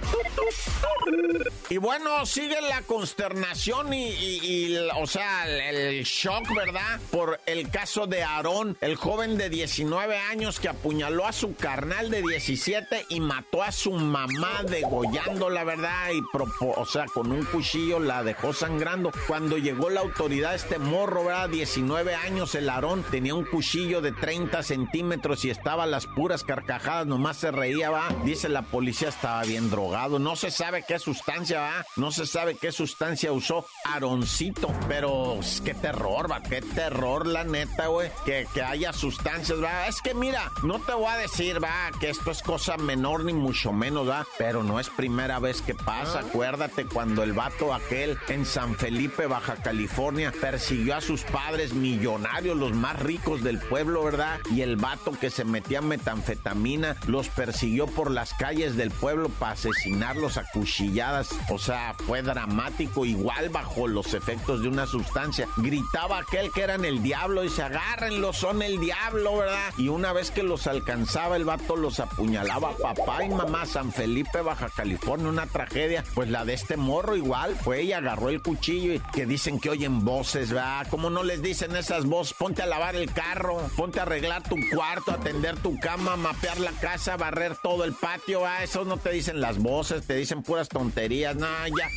Y 1.69 1.77
bueno, 1.77 2.25
sigue 2.25 2.59
la 2.61 2.81
consternación 2.81 3.93
y, 3.93 4.75
o 4.99 5.05
sea, 5.05 5.47
el, 5.69 6.03
shock, 6.03 6.53
¿verdad? 6.55 6.99
Por 7.11 7.39
el 7.45 7.69
caso 7.69 8.07
de 8.07 8.23
Aarón, 8.23 8.75
el 8.81 8.95
joven 8.95 9.37
de 9.37 9.49
19 9.49 10.17
años 10.17 10.59
que 10.59 10.67
apuñaló 10.67 11.27
a 11.27 11.31
su 11.31 11.53
carnal 11.55 12.09
de 12.09 12.23
17 12.23 13.05
y 13.09 13.19
mató 13.19 13.61
a 13.61 13.71
su 13.71 13.91
mamá 13.91 14.63
degollándola, 14.67 15.63
¿verdad? 15.63 16.09
Y, 16.11 16.21
o 16.59 16.85
sea, 16.87 17.05
con 17.05 17.31
un 17.31 17.45
cuchillo 17.45 17.99
la 17.99 18.23
dejó 18.23 18.51
sangrando. 18.51 19.11
Cuando 19.27 19.57
llegó 19.57 19.91
la 19.91 20.01
autoridad, 20.01 20.55
este 20.55 20.79
morro, 20.79 21.25
¿verdad? 21.25 21.48
19 21.49 22.15
años, 22.15 22.53
el 22.55 22.69
Aarón 22.69 23.03
tenía 23.03 23.33
un 23.33 23.43
cuchillo 23.43 24.01
de 24.01 24.11
30 24.11 24.61
centímetros 24.63 25.43
y 25.45 25.49
estaba 25.49 25.85
las 25.85 26.05
puras 26.05 26.43
carcajadas, 26.43 27.07
nomás 27.07 27.37
se 27.37 27.51
reía, 27.51 27.89
va. 27.89 28.09
Dice 28.23 28.49
la 28.49 28.61
policía 28.61 29.09
estaba 29.09 29.43
bien 29.43 29.69
drogado. 29.69 30.19
No 30.19 30.35
se 30.35 30.51
sabe 30.51 30.85
qué 30.87 30.99
sustancia, 30.99 31.59
va. 31.59 31.85
No 31.95 32.11
se 32.11 32.25
sabe 32.25 32.55
qué 32.55 32.71
sustancia 32.71 33.31
usó 33.31 33.65
Aaroncito. 33.85 34.73
Pero 34.87 35.39
qué 35.65 35.73
terror, 35.73 36.31
va. 36.31 36.41
Qué 36.41 36.61
terror, 36.61 37.25
la 37.25 37.43
neta, 37.43 37.87
güey. 37.87 38.11
Que, 38.25 38.47
que 38.53 38.61
haya 38.61 38.93
sustancias, 38.93 39.61
va. 39.61 39.87
Es 39.87 40.01
que 40.01 40.13
mira, 40.13 40.51
no 40.63 40.79
te 40.79 40.93
voy 40.93 41.07
a 41.07 41.17
decir, 41.17 41.63
va, 41.63 41.91
que 41.99 42.09
esto 42.09 42.31
es 42.31 42.41
cosa 42.43 42.77
menor 42.77 43.25
ni 43.25 43.33
mucho 43.33 43.73
menos, 43.73 44.07
va. 44.07 44.25
Pero 44.37 44.63
no 44.63 44.79
es 44.79 44.89
primera 44.89 45.39
vez 45.39 45.61
que 45.61 45.73
pasa. 45.73 46.19
Acuérdate 46.19 46.85
cuando 46.85 47.23
el 47.23 47.33
vato 47.33 47.73
aquel 47.73 48.17
en 48.27 48.45
San 48.45 48.75
Felipe, 48.75 49.25
Baja 49.25 49.55
California, 49.55 50.31
persiguió 50.39 50.95
a 50.95 51.01
sus 51.01 51.23
padres 51.23 51.38
millonarios, 51.73 52.57
los 52.57 52.73
más 52.73 52.99
ricos 52.99 53.43
del 53.43 53.59
pueblo, 53.59 54.03
¿verdad? 54.03 54.39
Y 54.51 54.61
el 54.61 54.75
vato 54.75 55.11
que 55.11 55.29
se 55.29 55.43
metía 55.43 55.81
metanfetamina 55.81 56.95
los 57.07 57.27
persiguió 57.27 57.87
por 57.87 58.11
las 58.11 58.33
calles 58.33 58.75
del 58.77 58.91
pueblo 58.91 59.29
para 59.29 59.53
asesinarlos 59.53 60.37
a 60.37 60.45
cuchilladas. 60.51 61.29
O 61.49 61.57
sea, 61.57 61.95
fue 62.05 62.21
dramático, 62.21 63.05
igual 63.05 63.49
bajo 63.49 63.87
los 63.87 64.13
efectos 64.13 64.61
de 64.61 64.67
una 64.67 64.85
sustancia. 64.85 65.47
Gritaba 65.57 66.19
aquel 66.19 66.51
que 66.51 66.61
eran 66.61 66.85
el 66.85 67.01
diablo 67.01 67.43
y 67.43 67.49
se 67.49 67.63
agárrenlos, 67.63 68.37
son 68.37 68.61
el 68.61 68.79
diablo, 68.79 69.37
¿verdad? 69.37 69.73
Y 69.77 69.89
una 69.89 70.13
vez 70.13 70.31
que 70.31 70.43
los 70.43 70.67
alcanzaba, 70.67 71.35
el 71.35 71.45
vato 71.45 71.75
los 71.75 71.99
apuñalaba. 71.99 72.77
Papá 72.77 73.25
y 73.25 73.29
mamá, 73.29 73.65
San 73.65 73.91
Felipe, 73.91 74.41
Baja 74.41 74.69
California, 74.69 75.29
una 75.29 75.47
tragedia. 75.47 76.03
Pues 76.13 76.29
la 76.29 76.45
de 76.45 76.53
este 76.53 76.77
morro 76.77 77.15
igual 77.15 77.55
fue 77.55 77.83
y 77.83 77.93
agarró 77.93 78.29
el 78.29 78.41
cuchillo 78.41 78.93
y 78.93 78.99
que 79.13 79.25
dicen 79.25 79.59
que 79.59 79.71
oyen 79.71 80.05
voces, 80.05 80.51
¿verdad? 80.51 80.87
¿Cómo 80.89 81.09
no 81.09 81.23
les 81.29 81.43
dicen 81.43 81.75
esas 81.75 82.05
voces? 82.05 82.33
Ponte 82.33 82.63
a 82.63 82.65
lavar 82.65 82.95
el 82.95 83.13
carro, 83.13 83.61
ponte 83.77 83.99
a 83.99 84.01
arreglar 84.01 84.41
tu 84.41 84.55
cuarto, 84.73 85.11
atender 85.11 85.55
tu 85.57 85.79
cama, 85.79 86.15
mapear 86.15 86.59
la 86.59 86.71
casa, 86.71 87.17
barrer 87.17 87.55
todo 87.61 87.83
el 87.83 87.93
patio, 87.93 88.41
¿verdad? 88.41 88.63
Eso 88.63 88.83
no 88.83 88.97
te 88.97 89.11
dicen 89.11 89.39
las 89.39 89.59
voces, 89.59 90.07
te 90.07 90.15
dicen 90.15 90.41
puras 90.41 90.67
tonterías, 90.69 91.35
no, 91.35 91.47
ya. 91.67 91.87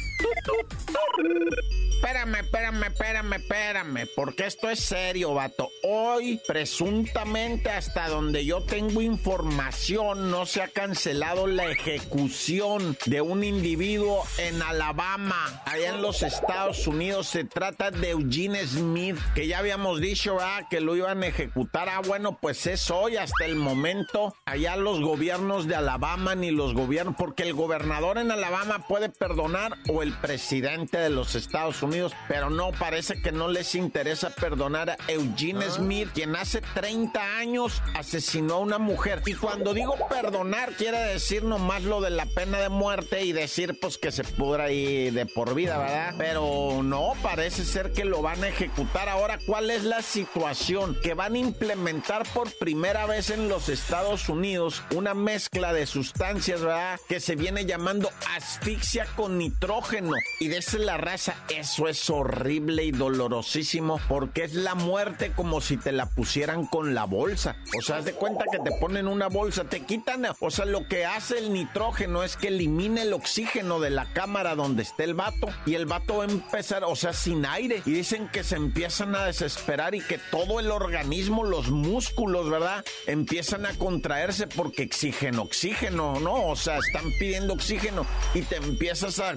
Espérame, 2.03 2.41
espérame, 2.41 2.83
espérame, 2.83 3.33
espérame, 3.35 4.09
porque 4.17 4.47
esto 4.47 4.69
es 4.69 4.81
serio, 4.81 5.35
vato. 5.35 5.71
Hoy, 5.85 6.41
presuntamente, 6.49 7.71
hasta 7.71 8.09
donde 8.09 8.45
yo 8.45 8.65
tengo 8.65 9.01
información, 9.01 10.29
no 10.29 10.45
se 10.45 10.63
ha 10.63 10.69
cancelado 10.69 11.47
la 11.47 11.67
ejecución 11.67 12.99
de 13.07 13.21
un 13.21 13.45
individuo 13.45 14.25
en 14.39 14.61
Alabama, 14.63 15.63
allá 15.65 15.91
en 15.91 16.03
los 16.03 16.25
Estados 16.25 16.89
Unidos. 16.89 17.29
Se 17.29 17.45
trata 17.45 17.93
de 17.93 18.11
Eugene 18.11 18.67
Smith, 18.67 19.17
que 19.37 19.47
ya 19.47 19.59
habíamos 19.59 20.01
dicho, 20.01 20.39
ah, 20.41 20.67
que 20.69 20.81
lo 20.81 20.97
iban 20.97 21.23
a 21.23 21.29
ejecutar. 21.29 21.89
Ah, 21.89 22.01
bueno, 22.05 22.37
pues 22.43 22.67
es 22.67 22.91
hoy, 22.91 23.17
hasta 23.17 23.45
el 23.45 23.55
momento. 23.55 24.35
Allá 24.45 24.75
los 24.75 25.01
gobiernos 25.01 25.69
de 25.69 25.77
Alabama 25.77 26.35
ni 26.35 26.51
los 26.51 26.75
gobiernos, 26.75 27.15
porque 27.17 27.45
el 27.45 27.55
gobernador 27.55 28.19
en 28.19 28.33
Alabama 28.33 28.87
puede 28.89 29.09
perdonar 29.09 29.77
o 29.89 30.03
el 30.03 30.12
presidente 30.21 30.99
de 30.99 31.11
los 31.11 31.35
Estados 31.35 31.83
Unidos 31.83 32.13
pero 32.29 32.51
no, 32.51 32.71
parece 32.73 33.21
que 33.21 33.33
no 33.33 33.49
les 33.49 33.75
interesa 33.75 34.31
perdonar 34.31 34.91
a 34.91 34.97
Eugene 35.09 35.67
ah. 35.67 35.71
Smith, 35.71 36.09
quien 36.15 36.35
hace 36.37 36.61
30 36.75 37.39
años 37.39 37.83
asesinó 37.95 38.55
a 38.55 38.59
una 38.59 38.79
mujer. 38.79 39.23
Y 39.27 39.35
cuando 39.35 39.75
digo 39.75 39.97
perdonar, 40.09 40.73
quiere 40.73 40.99
decir 40.99 41.45
nomás 41.45 41.83
lo 41.83 42.01
de 42.01 42.11
la 42.11 42.27
pena 42.27 42.59
de 42.59 42.69
muerte 42.69 43.25
y 43.25 43.33
decir 43.33 43.79
pues 43.81 43.99
que 43.99 44.13
se 44.13 44.25
pudra 44.25 44.65
ahí 44.65 45.11
de 45.11 45.27
por 45.27 45.55
vida, 45.55 45.79
¿verdad? 45.79 46.15
Pero 46.19 46.81
no, 46.83 47.13
parece 47.23 47.65
ser 47.65 47.93
que 47.93 48.05
lo 48.05 48.23
van 48.23 48.43
a 48.45 48.49
ejecutar. 48.49 49.09
Ahora, 49.09 49.39
¿cuál 49.47 49.71
es 49.71 49.85
la 49.85 50.03
situación? 50.03 50.97
Que 51.03 51.15
van 51.15 51.35
a 51.35 51.39
implementar 51.39 52.25
por 52.33 52.51
primera 52.59 53.07
vez 53.07 53.31
en 53.31 53.49
los 53.49 53.69
Estados 53.69 54.29
Unidos 54.29 54.83
una 54.95 55.15
mezcla 55.15 55.73
de 55.73 55.87
sustancias, 55.87 56.61
¿verdad? 56.61 56.99
Que 57.09 57.21
se 57.21 57.37
viene 57.37 57.67
llamando 57.67 58.11
asfixia 58.35 59.07
con 59.17 59.39
nitrógeno. 59.39 60.02
Y 60.41 60.49
de 60.49 60.63
la 60.79 60.97
raza, 60.97 61.35
eso 61.49 61.89
es 61.89 62.09
horrible 62.09 62.85
y 62.85 62.93
dolorosísimo 62.93 64.01
porque 64.09 64.45
es 64.45 64.55
la 64.55 64.75
muerte 64.75 65.33
como 65.33 65.61
si 65.61 65.77
te 65.77 65.93
la 65.93 66.07
pusieran 66.07 66.67
con 66.67 66.95
la 66.95 67.05
bolsa. 67.05 67.57
O 67.79 67.83
sea, 67.83 67.99
haz 67.99 68.05
de 68.05 68.13
cuenta 68.13 68.45
que 68.51 68.59
te 68.59 68.77
ponen 68.79 69.07
una 69.07 69.29
bolsa, 69.29 69.65
te 69.65 69.81
quitan, 69.81 70.27
o 70.41 70.51
sea, 70.51 70.65
lo 70.65 70.87
que 70.89 71.05
hace 71.05 71.39
el 71.39 71.53
nitrógeno 71.53 72.23
es 72.23 72.37
que 72.37 72.49
elimina 72.49 73.03
el 73.03 73.13
oxígeno 73.13 73.81
de 73.81 73.91
la 73.91 74.13
cámara 74.13 74.55
donde 74.55 74.83
esté 74.83 75.05
el 75.05 75.15
vato 75.15 75.49
y 75.67 75.75
el 75.75 75.87
vato 75.87 76.19
va 76.19 76.25
a 76.25 76.29
empezar, 76.29 76.85
o 76.85 76.97
sea, 76.97 77.13
sin 77.13 77.45
aire. 77.45 77.83
Y 77.85 77.91
dicen 77.91 78.29
que 78.29 78.45
se 78.45 78.57
empiezan 78.57 79.15
a 79.15 79.27
desesperar 79.27 79.95
y 79.95 80.01
que 80.01 80.19
todo 80.31 80.61
el 80.61 80.71
organismo, 80.71 81.45
los 81.45 81.71
músculos, 81.71 82.49
¿verdad? 82.49 82.85
Empiezan 83.07 83.67
a 83.67 83.77
contraerse 83.77 84.47
porque 84.47 84.83
exigen 84.83 85.39
oxígeno, 85.39 86.21
¿no? 86.21 86.47
O 86.47 86.57
sea, 86.57 86.79
están 86.79 87.05
pidiendo 87.19 87.55
oxígeno 87.55 88.07
y 88.35 88.43
te 88.43 88.57
empiezas 88.57 89.19
a 89.19 89.37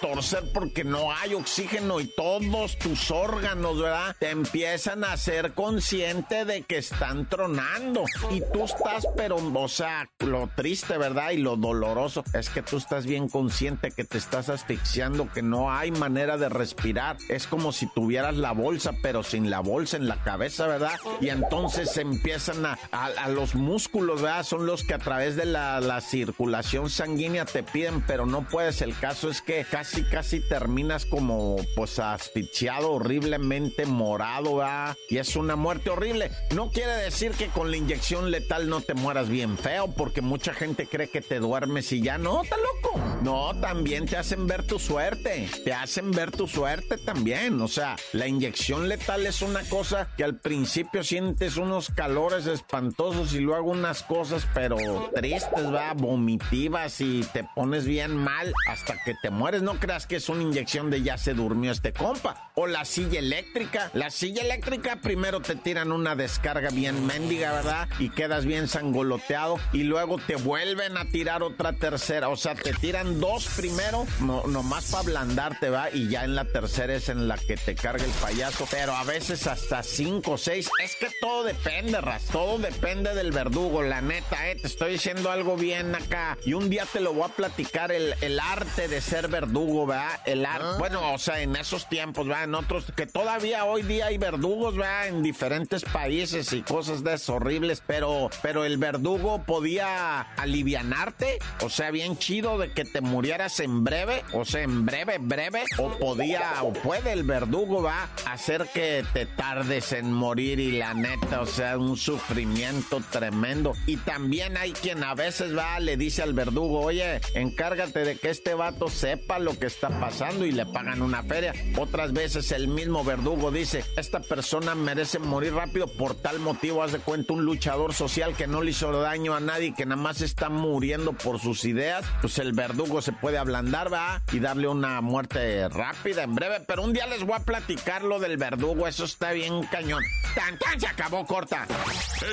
retorcer 0.00 0.44
porque 0.52 0.84
no 0.84 1.12
hay 1.12 1.34
oxígeno 1.34 2.00
y 2.00 2.06
todos 2.06 2.78
tus 2.78 3.10
órganos, 3.10 3.80
¿verdad? 3.80 4.16
Te 4.18 4.30
empiezan 4.30 5.04
a 5.04 5.16
ser 5.16 5.52
consciente 5.52 6.44
de 6.44 6.62
que 6.62 6.78
están 6.78 7.28
tronando. 7.28 8.04
Y 8.30 8.42
tú 8.52 8.64
estás, 8.64 9.06
pero, 9.16 9.36
o 9.36 9.68
sea, 9.68 10.08
lo 10.20 10.48
triste, 10.56 10.96
¿verdad? 10.98 11.30
Y 11.30 11.38
lo 11.38 11.56
doloroso 11.56 12.24
es 12.34 12.48
que 12.50 12.62
tú 12.62 12.78
estás 12.78 13.06
bien 13.06 13.28
consciente 13.28 13.90
que 13.90 14.04
te 14.04 14.18
estás 14.18 14.48
asfixiando, 14.48 15.30
que 15.32 15.42
no 15.42 15.72
hay 15.72 15.90
manera 15.90 16.36
de 16.36 16.48
respirar. 16.48 17.16
Es 17.28 17.46
como 17.46 17.72
si 17.72 17.86
tuvieras 17.86 18.36
la 18.36 18.52
bolsa, 18.52 18.92
pero 19.02 19.22
sin 19.22 19.50
la 19.50 19.60
bolsa 19.60 19.96
en 19.96 20.08
la 20.08 20.22
cabeza, 20.22 20.66
¿verdad? 20.66 20.98
Y 21.20 21.28
entonces 21.28 21.96
empiezan 21.96 22.64
a, 22.64 22.78
a, 22.92 23.28
los 23.28 23.54
músculos, 23.54 24.22
¿verdad? 24.22 24.44
Son 24.44 24.66
los 24.66 24.84
que 24.84 24.94
a 24.94 24.98
través 24.98 25.36
de 25.36 25.44
la, 25.44 25.80
la 25.80 26.00
circulación 26.00 26.90
sanguínea 26.90 27.44
te 27.44 27.62
piden, 27.62 28.02
pero 28.06 28.26
no 28.26 28.42
puedes. 28.42 28.82
El 28.82 28.96
caso 28.98 29.28
es 29.28 29.42
que 29.42 29.64
casi, 29.64 29.89
casi 30.10 30.40
terminas 30.40 31.04
como 31.04 31.56
pues 31.74 31.98
asfixiado 31.98 32.92
horriblemente, 32.92 33.86
morado, 33.86 34.56
¿verdad? 34.56 34.96
Y 35.08 35.18
es 35.18 35.36
una 35.36 35.56
muerte 35.56 35.90
horrible. 35.90 36.30
No 36.54 36.70
quiere 36.70 36.92
decir 36.92 37.32
que 37.32 37.48
con 37.48 37.70
la 37.70 37.76
inyección 37.76 38.30
letal 38.30 38.68
no 38.68 38.80
te 38.80 38.94
mueras 38.94 39.28
bien 39.28 39.58
feo, 39.58 39.88
porque 39.88 40.20
mucha 40.20 40.54
gente 40.54 40.86
cree 40.86 41.10
que 41.10 41.20
te 41.20 41.38
duermes 41.38 41.92
y 41.92 42.00
ya 42.00 42.18
no, 42.18 42.42
está 42.42 42.56
loco. 42.56 42.98
No, 43.22 43.52
también 43.60 44.06
te 44.06 44.16
hacen 44.16 44.46
ver 44.46 44.66
tu 44.66 44.78
suerte, 44.78 45.48
te 45.64 45.72
hacen 45.72 46.10
ver 46.10 46.30
tu 46.30 46.46
suerte 46.46 46.96
también. 46.96 47.60
O 47.60 47.68
sea, 47.68 47.96
la 48.12 48.26
inyección 48.26 48.88
letal 48.88 49.26
es 49.26 49.42
una 49.42 49.62
cosa 49.64 50.08
que 50.16 50.24
al 50.24 50.38
principio 50.38 51.04
sientes 51.04 51.56
unos 51.56 51.90
calores 51.90 52.46
espantosos 52.46 53.34
y 53.34 53.40
luego 53.40 53.70
unas 53.70 54.02
cosas, 54.02 54.46
pero 54.54 54.76
tristes, 55.14 55.72
va, 55.72 55.92
vomitivas 55.94 57.00
y 57.00 57.22
te 57.32 57.44
pones 57.54 57.84
bien 57.84 58.16
mal 58.16 58.52
hasta 58.68 58.94
que 59.04 59.14
te 59.22 59.30
mueres. 59.30 59.62
No 59.62 59.69
creas 59.78 60.06
que 60.06 60.16
es 60.16 60.28
una 60.28 60.42
inyección 60.42 60.90
de 60.90 61.02
ya 61.02 61.18
se 61.18 61.34
durmió 61.34 61.72
este 61.72 61.92
compa. 61.92 62.50
O 62.54 62.66
la 62.66 62.84
silla 62.84 63.18
eléctrica. 63.18 63.90
La 63.94 64.10
silla 64.10 64.42
eléctrica 64.42 64.96
primero 64.96 65.40
te 65.40 65.54
tiran 65.54 65.92
una 65.92 66.16
descarga 66.16 66.70
bien 66.70 67.06
mendiga, 67.06 67.52
¿verdad? 67.52 67.88
Y 67.98 68.10
quedas 68.10 68.44
bien 68.44 68.68
sangoloteado. 68.68 69.58
Y 69.72 69.84
luego 69.84 70.18
te 70.18 70.36
vuelven 70.36 70.96
a 70.96 71.04
tirar 71.06 71.42
otra 71.42 71.72
tercera. 71.72 72.28
O 72.28 72.36
sea, 72.36 72.54
te 72.54 72.72
tiran 72.72 73.20
dos 73.20 73.48
primero, 73.56 74.06
no, 74.20 74.46
nomás 74.46 74.90
para 74.90 75.04
ablandarte, 75.04 75.70
¿va? 75.70 75.90
Y 75.90 76.08
ya 76.08 76.24
en 76.24 76.34
la 76.34 76.44
tercera 76.44 76.94
es 76.94 77.08
en 77.08 77.28
la 77.28 77.38
que 77.38 77.56
te 77.56 77.74
carga 77.74 78.04
el 78.04 78.10
payaso. 78.12 78.66
Pero 78.70 78.94
a 78.94 79.04
veces 79.04 79.46
hasta 79.46 79.82
cinco 79.82 80.32
o 80.32 80.38
seis. 80.38 80.68
Es 80.82 80.96
que 80.96 81.08
todo 81.20 81.44
depende, 81.44 82.00
Ras. 82.00 82.24
Todo 82.26 82.58
depende 82.58 83.14
del 83.14 83.32
verdugo, 83.32 83.82
la 83.82 84.00
neta, 84.00 84.50
¿eh? 84.50 84.56
Te 84.56 84.66
estoy 84.66 84.92
diciendo 84.92 85.30
algo 85.30 85.56
bien 85.56 85.94
acá. 85.94 86.38
Y 86.44 86.54
un 86.54 86.70
día 86.70 86.86
te 86.90 87.00
lo 87.00 87.12
voy 87.12 87.24
a 87.24 87.28
platicar 87.28 87.92
el, 87.92 88.14
el 88.20 88.40
arte 88.40 88.88
de 88.88 89.00
ser 89.00 89.28
verdugo, 89.28 89.50
¿verdad? 89.86 90.20
El 90.24 90.46
arte. 90.46 90.66
Ah. 90.66 90.76
Bueno, 90.78 91.12
o 91.12 91.18
sea, 91.18 91.40
en 91.40 91.56
esos 91.56 91.88
tiempos, 91.88 92.26
¿verdad? 92.26 92.44
En 92.44 92.54
otros, 92.54 92.86
que 92.96 93.06
todavía 93.06 93.64
hoy 93.64 93.82
día 93.82 94.06
hay 94.06 94.18
verdugos, 94.18 94.76
¿verdad? 94.76 95.08
En 95.08 95.22
diferentes 95.22 95.84
países 95.84 96.52
y 96.52 96.62
cosas 96.62 97.04
de 97.04 97.20
horribles, 97.28 97.82
pero, 97.86 98.30
pero 98.42 98.64
el 98.64 98.78
verdugo 98.78 99.42
podía 99.44 100.20
alivianarte, 100.36 101.38
o 101.62 101.68
sea, 101.68 101.90
bien 101.90 102.16
chido 102.16 102.58
de 102.58 102.72
que 102.72 102.84
te 102.84 103.00
murieras 103.00 103.60
en 103.60 103.84
breve, 103.84 104.22
o 104.32 104.44
sea, 104.44 104.62
en 104.62 104.86
breve, 104.86 105.18
breve, 105.18 105.64
o 105.78 105.90
podía, 105.98 106.62
o 106.62 106.72
puede 106.72 107.12
el 107.12 107.24
verdugo, 107.24 107.82
va, 107.82 108.08
hacer 108.26 108.68
que 108.72 109.04
te 109.12 109.26
tardes 109.26 109.92
en 109.92 110.12
morir 110.12 110.60
y 110.60 110.72
la 110.72 110.94
neta, 110.94 111.40
o 111.40 111.46
sea, 111.46 111.76
un 111.76 111.96
sufrimiento 111.96 113.02
tremendo. 113.10 113.72
Y 113.86 113.96
también 113.96 114.56
hay 114.56 114.72
quien 114.72 115.02
a 115.04 115.14
veces 115.14 115.56
va, 115.56 115.80
le 115.80 115.96
dice 115.96 116.22
al 116.22 116.32
verdugo, 116.32 116.80
oye, 116.80 117.20
encárgate 117.34 118.04
de 118.04 118.16
que 118.16 118.30
este 118.30 118.54
vato 118.54 118.88
sepa 118.88 119.38
lo 119.38 119.49
que 119.58 119.66
está 119.66 119.88
pasando 119.88 120.46
y 120.46 120.52
le 120.52 120.66
pagan 120.66 121.02
una 121.02 121.22
fe 121.22 121.40
otras 121.78 122.12
veces 122.12 122.52
el 122.52 122.68
mismo 122.68 123.04
verdugo 123.04 123.50
dice, 123.50 123.84
esta 123.96 124.20
persona 124.20 124.74
merece 124.74 125.18
morir 125.18 125.54
rápido 125.54 125.86
por 125.86 126.14
tal 126.14 126.38
motivo. 126.38 126.82
Haz 126.82 126.92
de 126.92 126.98
cuenta 126.98 127.32
un 127.32 127.44
luchador 127.44 127.94
social 127.94 128.34
que 128.36 128.46
no 128.46 128.62
le 128.62 128.72
hizo 128.72 128.92
daño 128.92 129.34
a 129.34 129.40
nadie, 129.40 129.74
que 129.74 129.86
nada 129.86 130.00
más 130.00 130.20
está 130.20 130.48
muriendo 130.48 131.12
por 131.12 131.40
sus 131.40 131.64
ideas. 131.64 132.04
Pues 132.20 132.38
el 132.38 132.52
verdugo 132.52 133.00
se 133.00 133.12
puede 133.12 133.38
ablandar, 133.38 133.92
va, 133.92 134.22
y 134.32 134.40
darle 134.40 134.68
una 134.68 135.00
muerte 135.00 135.68
rápida, 135.68 136.24
en 136.24 136.34
breve. 136.34 136.60
Pero 136.66 136.82
un 136.82 136.92
día 136.92 137.06
les 137.06 137.24
voy 137.24 137.36
a 137.36 137.44
platicar 137.44 138.02
lo 138.02 138.18
del 138.18 138.36
verdugo, 138.36 138.86
eso 138.86 139.04
está 139.04 139.32
bien 139.32 139.62
cañón. 139.64 140.02
¡Tan, 140.34 140.58
tan! 140.58 140.78
Se 140.80 140.86
acabó 140.86 141.24
corta. 141.24 141.66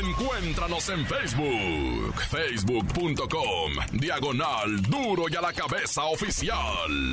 Encuéntranos 0.04 0.90
en 0.90 1.06
Facebook, 1.06 2.16
facebook.com, 2.30 3.72
diagonal 3.94 4.82
duro 4.84 5.26
y 5.30 5.36
a 5.36 5.42
la 5.42 5.54
cabeza 5.54 6.04
oficial. 6.06 7.07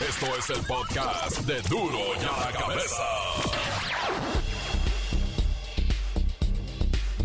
Esto 0.00 0.26
es 0.38 0.50
el 0.50 0.66
podcast 0.66 1.38
de 1.40 1.60
Duro 1.62 1.98
y 2.14 2.24
a 2.24 2.50
la 2.50 2.58
Cabeza. 2.58 3.02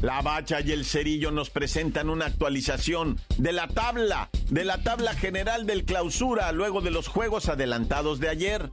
La 0.01 0.21
Bacha 0.21 0.61
y 0.61 0.71
el 0.71 0.83
Cerillo 0.83 1.31
nos 1.31 1.49
presentan 1.51 2.09
una 2.09 2.25
actualización 2.25 3.19
de 3.37 3.51
la 3.51 3.67
tabla, 3.67 4.29
de 4.49 4.65
la 4.65 4.81
tabla 4.81 5.13
general 5.13 5.67
del 5.67 5.85
clausura 5.85 6.51
luego 6.51 6.81
de 6.81 6.89
los 6.91 7.07
juegos 7.07 7.49
adelantados 7.49 8.19
de 8.19 8.29
ayer. 8.29 8.71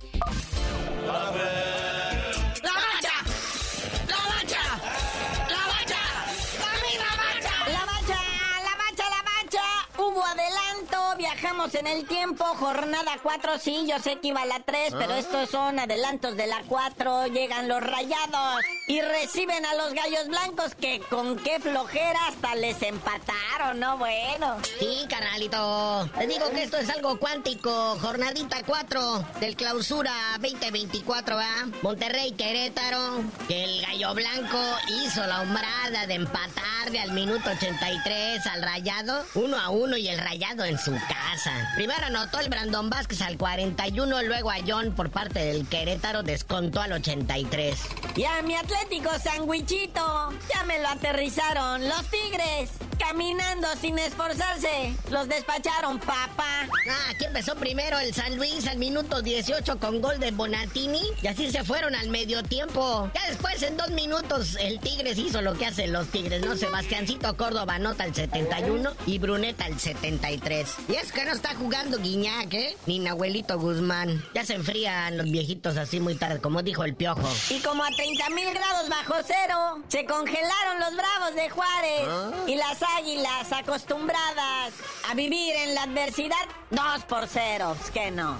En 11.48 11.86
el 11.86 12.06
tiempo, 12.06 12.44
jornada 12.44 13.18
4, 13.22 13.58
sí, 13.58 13.86
yo 13.88 13.98
sé 13.98 14.18
que 14.20 14.28
iba 14.28 14.42
a 14.42 14.46
la 14.46 14.60
3, 14.60 14.94
pero 14.98 15.14
ah. 15.14 15.18
estos 15.18 15.48
son 15.48 15.78
adelantos 15.78 16.36
de 16.36 16.46
la 16.46 16.62
4, 16.68 17.26
llegan 17.28 17.68
los 17.68 17.82
rayados 17.82 18.62
y 18.86 19.00
reciben 19.00 19.64
a 19.64 19.74
los 19.74 19.94
gallos 19.94 20.28
blancos 20.28 20.74
que 20.74 21.00
con 21.10 21.36
qué 21.38 21.58
flojera 21.58 22.18
hasta 22.28 22.54
les 22.54 22.80
empataron, 22.82 23.80
¿no? 23.80 23.96
Bueno. 23.96 24.58
Sí, 24.78 25.06
carnalito, 25.08 26.08
te 26.18 26.26
digo 26.26 26.50
que 26.50 26.62
esto 26.64 26.76
es 26.76 26.90
algo 26.90 27.18
cuántico, 27.18 27.98
jornadita 28.00 28.62
4 28.64 29.24
del 29.40 29.56
clausura 29.56 30.12
2024, 30.40 31.34
¿va? 31.34 31.66
Monterrey 31.82 32.32
Querétaro, 32.32 33.22
que 33.48 33.64
el 33.64 33.82
gallo 33.82 34.14
blanco 34.14 34.58
hizo 35.02 35.26
la 35.26 35.40
hombrada 35.40 36.06
de 36.06 36.14
empatarle 36.14 37.00
al 37.00 37.12
minuto 37.12 37.50
83 37.50 38.46
al 38.46 38.62
rayado, 38.62 39.24
uno 39.34 39.58
a 39.58 39.70
uno 39.70 39.96
y 39.96 40.08
el 40.08 40.18
rayado 40.18 40.64
en 40.64 40.78
su 40.78 40.92
casa 40.92 41.37
Primero 41.74 42.06
anotó 42.06 42.40
el 42.40 42.48
Brandon 42.48 42.90
Vázquez 42.90 43.22
al 43.22 43.36
41, 43.36 44.22
luego 44.22 44.50
a 44.50 44.56
John 44.66 44.92
por 44.94 45.10
parte 45.10 45.38
del 45.38 45.68
Querétaro 45.68 46.22
descontó 46.22 46.80
al 46.80 46.92
83. 46.92 47.78
Y 48.16 48.24
a 48.24 48.42
mi 48.42 48.54
Atlético 48.56 49.10
Sandwichito, 49.22 50.32
ya 50.52 50.64
me 50.64 50.80
lo 50.80 50.88
aterrizaron 50.88 51.88
los 51.88 52.02
Tigres. 52.10 52.87
Caminando 53.08 53.68
sin 53.80 53.98
esforzarse, 53.98 54.94
los 55.10 55.26
despacharon, 55.28 55.98
papá. 55.98 56.68
Ah, 56.90 57.10
aquí 57.10 57.24
empezó 57.24 57.54
primero 57.54 57.98
el 57.98 58.12
San 58.12 58.36
Luis 58.36 58.66
al 58.66 58.76
minuto 58.76 59.22
18 59.22 59.78
con 59.78 60.02
gol 60.02 60.20
de 60.20 60.30
Bonatini 60.30 61.00
y 61.22 61.26
así 61.26 61.50
se 61.50 61.64
fueron 61.64 61.94
al 61.94 62.10
medio 62.10 62.42
tiempo. 62.42 63.10
Ya 63.14 63.26
después, 63.28 63.62
en 63.62 63.78
dos 63.78 63.88
minutos, 63.92 64.56
el 64.60 64.78
Tigres 64.80 65.16
hizo 65.16 65.40
lo 65.40 65.54
que 65.54 65.64
hacen 65.64 65.90
los 65.90 66.08
Tigres, 66.08 66.44
¿no? 66.44 66.54
Sebastiancito 66.54 67.34
Córdoba 67.34 67.76
anota 67.76 68.04
el 68.04 68.14
71 68.14 68.90
y 69.06 69.18
Bruneta 69.18 69.66
el 69.66 69.80
73. 69.80 70.74
Y 70.90 70.96
es 70.96 71.10
que 71.10 71.24
no 71.24 71.32
está 71.32 71.54
jugando 71.54 71.96
Guiñac, 71.98 72.52
¿eh? 72.52 72.76
Ni 72.84 72.98
Nahuelito 72.98 73.58
Guzmán. 73.58 74.22
Ya 74.34 74.44
se 74.44 74.52
enfrían 74.52 75.16
los 75.16 75.30
viejitos 75.30 75.78
así 75.78 75.98
muy 75.98 76.14
tarde, 76.14 76.42
como 76.42 76.62
dijo 76.62 76.84
el 76.84 76.94
piojo. 76.94 77.26
Y 77.48 77.60
como 77.60 77.84
a 77.84 77.88
30 77.88 78.28
mil 78.30 78.52
grados 78.52 78.90
bajo 78.90 79.14
cero, 79.26 79.82
se 79.88 80.04
congelaron 80.04 80.78
los 80.80 80.94
bravos 80.94 81.34
de 81.34 81.48
Juárez. 81.48 82.08
Y 82.46 82.54
las 82.56 82.82
águilas 82.98 83.52
acostumbradas 83.52 84.74
a 85.08 85.14
vivir 85.14 85.54
en 85.54 85.74
la 85.74 85.84
adversidad, 85.84 86.36
2 86.70 87.04
por 87.04 87.28
0, 87.28 87.76
que 87.92 88.10
no. 88.10 88.36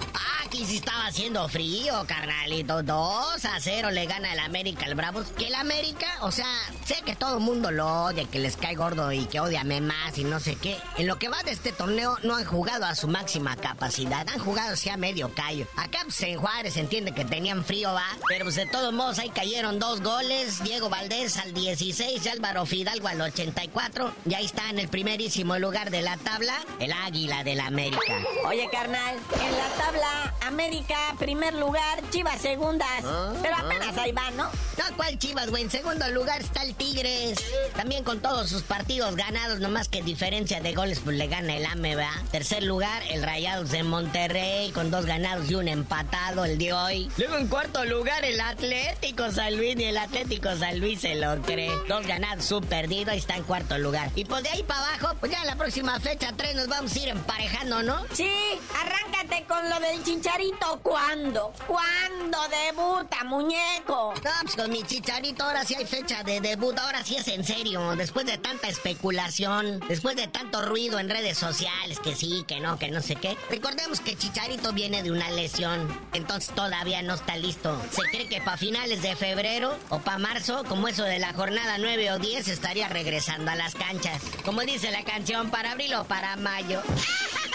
Aquí 0.49 0.65
sí 0.65 0.77
estaba 0.77 1.05
haciendo 1.05 1.47
frío, 1.47 2.03
carnalito. 2.07 2.81
2 2.81 3.45
a 3.45 3.59
0 3.59 3.91
le 3.91 4.07
gana 4.07 4.33
el 4.33 4.39
América 4.39 4.87
al 4.87 4.95
Bravos. 4.95 5.27
Que 5.37 5.45
el 5.45 5.53
América, 5.53 6.07
o 6.21 6.31
sea, 6.31 6.51
sé 6.83 6.95
que 7.05 7.15
todo 7.15 7.37
el 7.37 7.43
mundo 7.43 7.69
lo 7.69 8.05
odia, 8.05 8.25
que 8.25 8.39
les 8.39 8.57
cae 8.57 8.73
gordo 8.73 9.11
y 9.11 9.25
que 9.25 9.39
odiame 9.39 9.79
más 9.79 10.17
y 10.17 10.23
no 10.23 10.39
sé 10.39 10.55
qué. 10.55 10.75
En 10.97 11.05
lo 11.05 11.19
que 11.19 11.29
va 11.29 11.43
de 11.43 11.51
este 11.51 11.71
torneo 11.71 12.17
no 12.23 12.35
han 12.35 12.45
jugado 12.45 12.87
a 12.87 12.95
su 12.95 13.07
máxima 13.07 13.55
capacidad, 13.57 14.27
han 14.27 14.39
jugado 14.39 14.73
así 14.73 14.89
a 14.89 14.97
medio 14.97 15.31
callo. 15.35 15.67
Acá 15.77 15.99
pues, 16.01 16.19
en 16.23 16.39
Juárez 16.39 16.77
entiende 16.77 17.11
que 17.11 17.25
tenían 17.25 17.63
frío, 17.63 17.93
va. 17.93 18.07
Pero 18.27 18.45
pues 18.45 18.55
de 18.55 18.65
todos 18.65 18.91
modos 18.91 19.19
ahí 19.19 19.29
cayeron 19.29 19.77
dos 19.77 20.01
goles. 20.01 20.63
Diego 20.63 20.89
Valdés 20.89 21.37
al 21.37 21.53
16 21.53 22.25
y 22.25 22.27
Álvaro 22.27 22.65
Fidalgo 22.65 23.07
al 23.07 23.21
84. 23.21 24.15
Y 24.25 24.33
ahí 24.33 24.45
está 24.45 24.67
en 24.71 24.79
el 24.79 24.87
primerísimo 24.87 25.59
lugar 25.59 25.91
de 25.91 26.01
la 26.01 26.17
tabla, 26.17 26.55
el 26.79 26.91
Águila 26.91 27.43
del 27.43 27.59
América. 27.59 28.17
Oye, 28.47 28.67
carnal, 28.71 29.15
en 29.15 29.57
la 29.57 29.85
tabla, 29.85 30.33
América, 30.41 30.97
primer 31.17 31.53
lugar, 31.53 32.01
Chivas 32.09 32.41
segundas. 32.41 33.03
Pero 33.41 33.55
apenas 33.55 33.97
ahí 33.97 34.11
va, 34.11 34.31
¿no? 34.31 34.45
No, 34.45 34.95
¿cuál 34.95 35.17
Chivas, 35.19 35.49
güey? 35.49 35.63
En 35.63 35.71
segundo 35.71 36.07
lugar 36.09 36.41
está 36.41 36.63
el 36.63 36.75
Tigres. 36.75 37.39
También 37.75 38.03
con 38.03 38.21
todos 38.21 38.49
sus 38.49 38.63
partidos 38.63 39.15
ganados, 39.15 39.59
nomás 39.59 39.89
que 39.89 40.01
diferencia 40.01 40.61
de 40.61 40.73
goles, 40.73 41.01
pues 41.03 41.17
le 41.17 41.27
gana 41.27 41.55
el 41.55 41.65
AME, 41.65 41.95
¿verdad? 41.95 42.21
Tercer 42.31 42.63
lugar, 42.63 43.03
el 43.09 43.23
Rayados 43.23 43.71
de 43.71 43.83
Monterrey, 43.83 44.71
con 44.71 44.91
dos 44.91 45.05
ganados 45.05 45.49
y 45.49 45.55
un 45.55 45.67
empatado 45.67 46.45
el 46.45 46.57
de 46.57 46.73
hoy. 46.73 47.11
Luego 47.17 47.37
en 47.37 47.47
cuarto 47.47 47.83
lugar, 47.85 48.23
el 48.25 48.39
Atlético 48.39 49.31
San 49.31 49.55
Luis, 49.57 49.75
y 49.77 49.83
el 49.83 49.97
Atlético 49.97 50.55
San 50.57 50.79
Luis 50.79 51.01
se 51.01 51.15
lo 51.15 51.41
cree. 51.41 51.71
Dos 51.87 52.07
ganados, 52.07 52.51
un 52.51 52.63
perdido, 52.63 53.11
ahí 53.11 53.19
está 53.19 53.35
en 53.35 53.43
cuarto 53.43 53.77
lugar. 53.77 54.09
Y 54.15 54.25
pues 54.25 54.43
de 54.43 54.49
ahí 54.49 54.63
para 54.63 54.79
abajo, 54.79 55.15
pues 55.19 55.31
ya 55.31 55.41
en 55.41 55.47
la 55.47 55.55
próxima 55.55 55.99
fecha 55.99 56.33
3 56.35 56.55
nos 56.55 56.67
vamos 56.67 56.95
a 56.95 56.99
ir 56.99 57.09
emparejando, 57.09 57.83
¿no? 57.83 58.05
Sí, 58.13 58.31
arráncate 58.79 59.45
con 59.47 59.69
lo 59.69 59.79
del 59.79 60.03
chicharito. 60.29 60.79
¿Cuándo? 60.83 61.53
¿Cuándo 61.65 62.37
debuta, 62.49 63.23
muñeco? 63.23 64.13
No, 64.23 64.31
pues 64.43 64.55
con 64.55 64.71
mi 64.71 64.83
chicharito 64.83 65.43
ahora 65.43 65.65
sí 65.65 65.75
hay 65.75 65.85
fecha 65.85 66.23
de 66.23 66.39
debut, 66.39 66.77
ahora 66.77 67.03
sí 67.03 67.15
es 67.15 67.27
en 67.27 67.43
serio. 67.43 67.95
Después 67.95 68.25
de 68.25 68.37
tanta 68.37 68.67
especulación, 68.67 69.79
después 69.87 70.15
de 70.15 70.27
tanto 70.27 70.61
ruido 70.61 70.99
en 70.99 71.09
redes 71.09 71.37
sociales, 71.37 71.99
que 71.99 72.15
sí, 72.15 72.43
que 72.47 72.59
no, 72.59 72.77
que 72.77 72.91
no 72.91 73.01
sé 73.01 73.15
qué. 73.15 73.37
Recordemos 73.49 73.99
que 73.99 74.15
Chicharito 74.15 74.71
viene 74.73 75.03
de 75.03 75.11
una 75.11 75.29
lesión, 75.31 75.87
entonces 76.13 76.53
todavía 76.53 77.01
no 77.01 77.15
está 77.15 77.37
listo. 77.37 77.79
Se 77.91 78.01
cree 78.09 78.27
que 78.27 78.41
para 78.41 78.57
finales 78.57 79.01
de 79.01 79.15
febrero 79.15 79.75
o 79.89 79.99
para 79.99 80.19
marzo, 80.19 80.63
como 80.65 80.87
eso 80.87 81.03
de 81.03 81.19
la 81.19 81.33
jornada 81.33 81.77
9 81.77 82.11
o 82.11 82.19
10, 82.19 82.47
estaría 82.47 82.87
regresando 82.87 83.51
a 83.51 83.55
las 83.55 83.73
canchas. 83.73 84.21
Como 84.45 84.61
dice 84.61 84.91
la 84.91 85.03
canción, 85.03 85.49
para 85.49 85.71
abril 85.71 85.95
o 85.95 86.03
para 86.03 86.35
mayo. 86.35 86.81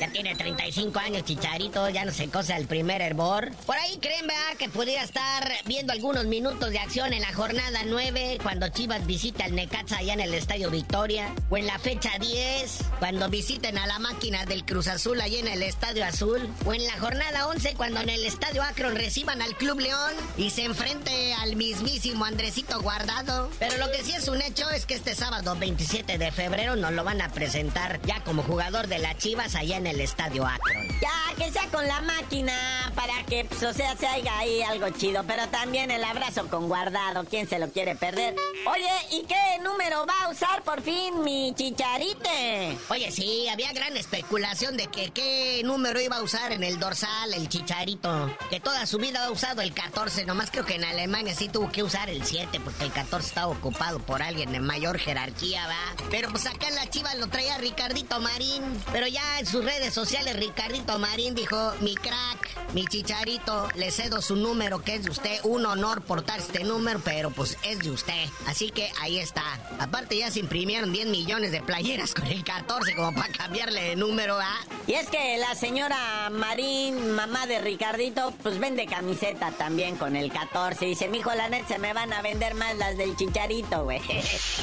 Ya 0.00 0.08
tiene 0.08 0.34
35 0.34 0.98
años 0.98 1.24
Chicharito, 1.24 1.86
ya 1.90 2.06
no 2.06 2.12
se 2.12 2.26
cosa 2.28 2.56
el 2.56 2.66
primer 2.66 3.02
hervor. 3.02 3.50
Por 3.66 3.76
ahí 3.76 3.98
creen, 3.98 4.26
¿verdad? 4.26 4.56
Que 4.58 4.70
pudiera 4.70 5.02
estar 5.02 5.52
viendo 5.66 5.92
algunos 5.92 6.24
minutos 6.24 6.70
de 6.70 6.78
acción 6.78 7.12
en 7.12 7.20
la 7.20 7.34
jornada 7.34 7.80
9, 7.84 8.38
cuando 8.42 8.66
Chivas 8.68 9.06
visita 9.06 9.44
al 9.44 9.54
Necaxa 9.54 9.98
allá 9.98 10.14
en 10.14 10.20
el 10.20 10.32
Estadio 10.32 10.70
Victoria. 10.70 11.34
O 11.50 11.58
en 11.58 11.66
la 11.66 11.78
fecha 11.78 12.12
10, 12.18 12.78
cuando 12.98 13.28
visiten 13.28 13.76
a 13.76 13.86
la 13.86 13.98
máquina 13.98 14.46
del 14.46 14.64
Cruz 14.64 14.88
Azul 14.88 15.20
allá 15.20 15.38
en 15.38 15.48
el 15.48 15.62
Estadio 15.62 16.02
Azul. 16.06 16.48
O 16.64 16.72
en 16.72 16.86
la 16.86 16.98
jornada 16.98 17.46
11, 17.48 17.74
cuando 17.74 18.00
en 18.00 18.08
el 18.08 18.24
Estadio 18.24 18.62
Akron 18.62 18.96
reciban 18.96 19.42
al 19.42 19.54
Club 19.54 19.80
León 19.80 20.14
y 20.38 20.48
se 20.48 20.64
enfrente 20.64 21.34
al 21.34 21.56
mismísimo 21.56 22.24
Andresito 22.24 22.80
Guardado. 22.80 23.50
Pero 23.58 23.76
lo 23.76 23.92
que 23.92 24.02
sí 24.02 24.12
es 24.12 24.28
un 24.28 24.40
hecho 24.40 24.70
es 24.70 24.86
que 24.86 24.94
este 24.94 25.14
sábado 25.14 25.56
27 25.56 26.16
de 26.16 26.32
febrero 26.32 26.74
nos 26.76 26.92
lo 26.92 27.04
van 27.04 27.20
a 27.20 27.28
presentar 27.28 28.00
ya 28.06 28.24
como 28.24 28.42
jugador 28.42 28.86
de 28.86 28.98
las 28.98 29.18
Chivas 29.18 29.54
allá 29.54 29.76
en 29.76 29.89
el 29.89 29.89
Estadio 29.98 30.46
Akron. 30.46 30.86
Ya, 31.00 31.34
que 31.36 31.50
sea 31.50 31.66
con 31.68 31.86
la 31.86 32.02
máquina 32.02 32.92
para 32.94 33.24
que, 33.24 33.46
pues, 33.46 33.62
o 33.62 33.72
sea, 33.72 33.96
se 33.96 34.06
haga 34.06 34.38
ahí 34.38 34.62
algo 34.62 34.90
chido. 34.90 35.24
Pero 35.26 35.48
también 35.48 35.90
el 35.90 36.04
abrazo 36.04 36.48
con 36.48 36.68
guardado. 36.68 37.24
¿Quién 37.24 37.48
se 37.48 37.58
lo 37.58 37.70
quiere 37.70 37.96
perder? 37.96 38.36
Oye, 38.66 38.90
¿y 39.10 39.22
qué 39.22 39.58
número 39.62 40.04
va 40.06 40.26
a 40.26 40.28
usar 40.28 40.62
por 40.62 40.82
fin 40.82 41.22
mi 41.24 41.54
chicharite? 41.56 42.76
Oye, 42.90 43.10
sí, 43.10 43.48
había 43.48 43.72
gran 43.72 43.96
especulación 43.96 44.76
de 44.76 44.88
que 44.88 45.10
qué 45.10 45.62
número 45.64 45.98
iba 46.00 46.16
a 46.16 46.22
usar 46.22 46.52
en 46.52 46.62
el 46.62 46.78
dorsal 46.78 47.32
el 47.32 47.48
chicharito. 47.48 48.36
Que 48.50 48.60
toda 48.60 48.84
su 48.84 48.98
vida 48.98 49.24
ha 49.24 49.30
usado 49.30 49.62
el 49.62 49.72
14. 49.72 50.26
Nomás 50.26 50.50
creo 50.50 50.66
que 50.66 50.74
en 50.74 50.84
Alemania 50.84 51.34
sí 51.34 51.48
tuvo 51.48 51.72
que 51.72 51.82
usar 51.82 52.10
el 52.10 52.24
7 52.24 52.60
porque 52.60 52.84
el 52.84 52.92
14 52.92 53.28
estaba 53.28 53.48
ocupado 53.48 53.98
por 54.00 54.20
alguien 54.22 54.52
de 54.52 54.60
mayor 54.60 54.98
jerarquía, 54.98 55.66
va. 55.66 56.04
Pero 56.10 56.28
pues 56.30 56.46
acá 56.46 56.68
en 56.68 56.74
la 56.74 56.88
chiva 56.90 57.14
lo 57.14 57.28
traía 57.28 57.56
Ricardito 57.56 58.20
Marín. 58.20 58.62
Pero 58.92 59.06
ya 59.06 59.38
en 59.38 59.46
sus 59.46 59.64
redes 59.64 59.79
sociales, 59.88 60.36
Ricardito 60.36 60.98
Marín 60.98 61.34
dijo: 61.34 61.72
Mi 61.80 61.94
crack, 61.94 62.72
mi 62.74 62.86
chicharito, 62.86 63.68
le 63.74 63.90
cedo 63.90 64.20
su 64.20 64.36
número 64.36 64.82
que 64.82 64.96
es 64.96 65.04
de 65.04 65.10
usted. 65.10 65.40
Un 65.44 65.64
honor 65.64 66.02
portar 66.02 66.40
este 66.40 66.64
número, 66.64 67.00
pero 67.02 67.30
pues 67.30 67.56
es 67.62 67.78
de 67.78 67.90
usted. 67.90 68.26
Así 68.46 68.70
que 68.70 68.92
ahí 69.00 69.18
está. 69.18 69.42
Aparte, 69.78 70.18
ya 70.18 70.30
se 70.30 70.40
imprimieron 70.40 70.92
10 70.92 71.06
millones 71.06 71.52
de 71.52 71.62
playeras 71.62 72.14
con 72.14 72.26
el 72.26 72.44
14 72.44 72.94
como 72.94 73.14
para 73.14 73.32
cambiarle 73.32 73.82
de 73.82 73.96
número, 73.96 74.38
¿ah? 74.38 74.58
Y 74.86 74.94
es 74.94 75.08
que 75.08 75.38
la 75.38 75.54
señora 75.54 76.28
Marín, 76.30 77.12
mamá 77.12 77.46
de 77.46 77.60
Ricardito, 77.60 78.32
pues 78.42 78.58
vende 78.58 78.86
camiseta 78.86 79.52
también 79.52 79.96
con 79.96 80.16
el 80.16 80.32
14. 80.32 80.84
Dice, 80.84 81.08
mijo, 81.08 81.32
la 81.34 81.48
net 81.48 81.66
se 81.68 81.78
me 81.78 81.92
van 81.92 82.12
a 82.12 82.22
vender 82.22 82.54
más 82.54 82.76
las 82.76 82.96
del 82.96 83.16
chicharito, 83.16 83.84
güey. 83.84 84.00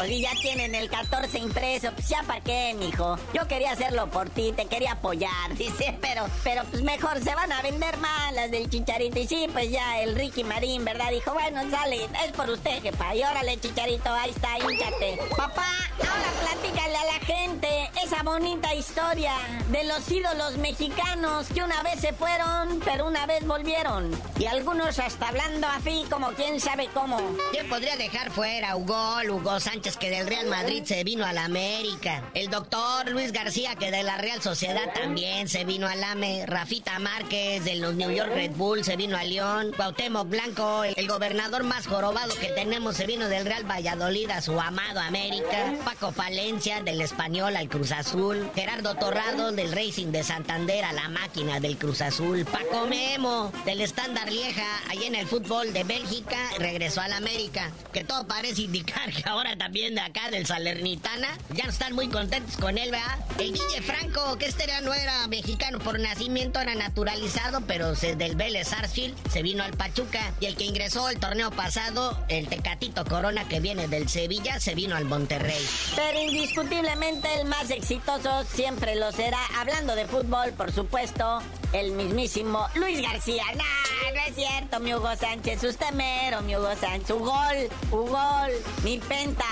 Y 0.08 0.22
ya 0.22 0.32
tienen 0.42 0.74
el 0.74 0.90
14 0.90 1.38
impreso, 1.38 1.92
pues 1.92 2.10
ya 2.10 2.24
para 2.24 2.42
qué, 2.42 2.76
mijo. 2.78 3.18
Yo 3.34 3.48
quería 3.48 3.72
hacerlo 3.72 4.10
por 4.10 4.30
ti, 4.30 4.54
te 4.56 4.66
quería 4.66 4.97
apoyar, 4.98 5.56
dice, 5.56 5.98
pero, 6.02 6.26
pero 6.44 6.64
pues 6.66 6.82
mejor 6.82 7.24
se 7.24 7.34
van 7.36 7.52
a 7.52 7.62
vender 7.62 7.98
más 7.98 8.34
las 8.34 8.52
del 8.52 8.70
chicharito. 8.70 9.20
Y 9.20 9.28
sí, 9.28 9.48
pues 9.52 9.70
ya 9.70 10.02
el 10.02 10.16
Ricky 10.16 10.44
Marín, 10.44 10.84
¿verdad? 10.84 11.12
Dijo, 11.12 11.34
bueno, 11.34 11.62
sale, 11.70 12.06
es 12.26 12.32
por 12.36 12.50
usted, 12.50 12.82
jefa. 12.82 13.16
Y 13.16 13.24
órale, 13.24 13.60
chicharito, 13.60 14.12
ahí 14.12 14.32
está, 14.32 14.58
hínchate. 14.58 15.20
Papá, 15.36 15.68
ahora 16.00 16.32
platícale 16.42 16.96
a 16.96 17.06
la 17.06 17.26
gente 17.26 17.90
esa 18.04 18.24
bonita 18.24 18.74
historia 18.74 19.34
de 19.70 19.84
los 19.84 20.10
ídolos 20.12 20.58
mexicanos 20.58 21.48
que 21.54 21.64
una 21.64 21.84
vez 21.84 22.00
se 22.00 22.14
fueron, 22.14 22.80
pero 22.84 23.06
una 23.06 23.26
vez 23.26 23.46
volvieron. 23.46 24.10
Y 24.40 24.46
algunos 24.46 25.00
hasta 25.00 25.28
hablando 25.28 25.68
así 25.68 26.06
como 26.10 26.30
quién 26.30 26.60
sabe 26.60 26.90
cómo. 26.94 27.20
¿Quién 27.52 27.70
podría 27.70 27.98
dejar 27.98 28.32
fuera 28.32 28.76
Hugo, 28.76 29.18
Hugo 29.30 29.60
Sánchez 29.60 29.98
que 29.98 30.10
del 30.10 30.28
Real 30.28 30.48
Madrid 30.48 30.84
se 30.86 31.04
vino 31.04 31.26
a 31.26 31.34
la 31.34 31.46
América? 31.46 32.24
El 32.34 32.50
doctor 32.50 33.10
Luis 33.10 33.32
García 33.32 33.76
que 33.76 33.92
de 33.92 34.04
la 34.04 34.18
Real 34.18 34.42
Sociedad 34.42 34.87
también 34.94 35.48
se 35.48 35.66
vino 35.66 35.88
al 35.88 36.04
AME. 36.04 36.46
Rafita 36.46 37.00
Márquez 37.00 37.64
de 37.64 37.76
los 37.76 37.96
New 37.96 38.12
York 38.12 38.32
Red 38.34 38.52
Bull 38.52 38.84
se 38.84 38.96
vino 38.96 39.18
a 39.18 39.24
León. 39.24 39.72
Cuauhtémoc 39.76 40.30
Blanco, 40.30 40.84
el, 40.84 41.08
gobernador 41.08 41.64
más 41.64 41.88
jorobado 41.88 42.34
que 42.36 42.50
tenemos, 42.50 42.98
se 42.98 43.06
vino 43.06 43.30
del 43.30 43.46
Real 43.46 43.70
Valladolid 43.70 44.30
a 44.30 44.42
su 44.42 44.60
amado 44.60 45.00
América. 45.00 45.74
Paco 45.84 46.12
Palencia 46.12 46.82
del 46.82 47.02
Español 47.02 47.56
al 47.56 47.70
Cruz 47.70 47.92
Azul. 47.92 48.50
Gerardo 48.56 48.96
Torrado 48.96 49.52
del 49.52 49.72
Racing 49.72 50.08
de 50.08 50.24
Santander 50.24 50.84
a 50.84 50.94
la 50.94 51.10
máquina 51.10 51.60
del 51.60 51.78
Cruz 51.78 52.02
Azul. 52.02 52.46
Paco 52.46 52.88
Memo 52.88 53.52
del 53.66 53.82
Estándar 53.82 54.32
Lieja 54.32 54.66
allá 54.90 55.08
en 55.08 55.16
el 55.16 55.28
fútbol 55.28 55.74
de 55.74 55.84
Bélgica 55.84 56.38
regresó 56.60 57.02
al 57.02 57.14
América. 57.14 57.72
Que 57.94 58.04
todo 58.04 58.28
parece 58.28 58.64
indicar 58.64 59.12
que 59.12 59.28
ahora 59.28 59.58
también 59.58 59.96
de 59.96 60.02
acá 60.02 60.30
del 60.32 60.46
Salernitana 60.46 61.30
ya 61.50 61.66
están 61.66 61.94
muy 61.94 62.08
contentos 62.10 62.58
con 62.58 62.78
él, 62.78 62.92
¿verdad? 62.92 63.18
El 63.38 63.54
Guille 63.54 63.82
Franco, 63.82 64.38
que 64.38 64.46
este 64.46 64.64
era, 64.64 64.77
no 64.82 64.94
era 64.94 65.28
mexicano 65.28 65.80
por 65.80 66.00
nacimiento, 66.00 66.60
era 66.60 66.76
naturalizado, 66.76 67.62
pero 67.62 67.96
se, 67.96 68.16
del 68.16 68.36
Vélez 68.36 68.70
Sarsfield 68.70 69.16
se 69.30 69.42
vino 69.42 69.64
al 69.64 69.74
Pachuca. 69.74 70.34
Y 70.40 70.46
el 70.46 70.56
que 70.56 70.66
ingresó 70.66 71.10
el 71.10 71.20
torneo 71.20 71.52
pasado, 71.52 72.18
el 72.28 72.48
Tecatito 72.48 73.06
Corona, 73.06 73.48
que 73.48 73.60
viene 73.60 73.88
del 73.88 74.10
Sevilla, 74.10 74.60
se 74.60 74.76
vino 74.76 74.96
al 74.96 75.06
Monterrey. 75.06 75.66
Pero 75.96 76.22
indiscutiblemente 76.22 77.28
el 77.40 77.48
más 77.48 77.70
exitoso 77.70 78.44
siempre 78.46 78.96
lo 78.96 79.12
será, 79.12 79.40
hablando 79.58 79.96
de 79.96 80.06
fútbol, 80.06 80.54
por 80.54 80.72
supuesto, 80.72 81.42
el 81.74 81.92
mismísimo 81.92 82.68
Luis 82.76 83.02
García. 83.02 83.44
No, 83.56 84.14
no 84.14 84.22
es 84.28 84.36
cierto, 84.36 84.80
mi 84.80 84.94
Hugo 84.94 85.16
Sánchez, 85.16 85.64
usted 85.64 85.92
mero, 85.92 86.42
mi 86.42 86.56
Hugo 86.56 86.76
Sánchez. 86.80 87.12
Un 87.12 87.24
gol, 87.24 87.70
un 87.92 88.08
gol, 88.10 88.52
mi 88.84 88.98
penta. 89.00 89.46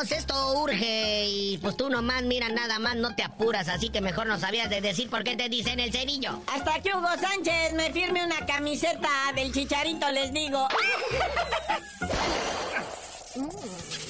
Esto 0.00 0.54
urge 0.54 1.26
y 1.28 1.58
pues 1.58 1.76
tú 1.76 1.90
nomás, 1.90 2.22
mira, 2.22 2.48
nada 2.48 2.78
más 2.78 2.96
no 2.96 3.14
te 3.14 3.22
apuras, 3.22 3.68
así 3.68 3.90
que 3.90 4.00
mejor 4.00 4.26
no 4.26 4.40
sabías 4.40 4.70
de 4.70 4.80
decir 4.80 5.10
por 5.10 5.24
qué 5.24 5.36
te 5.36 5.50
dicen 5.50 5.78
el 5.78 5.92
cerillo. 5.92 6.40
Hasta 6.46 6.80
que 6.80 6.94
Hugo 6.94 7.08
Sánchez 7.20 7.74
me 7.74 7.92
firme 7.92 8.24
una 8.24 8.46
camiseta 8.46 9.10
del 9.34 9.52
chicharito, 9.52 10.10
les 10.10 10.32
digo. 10.32 10.66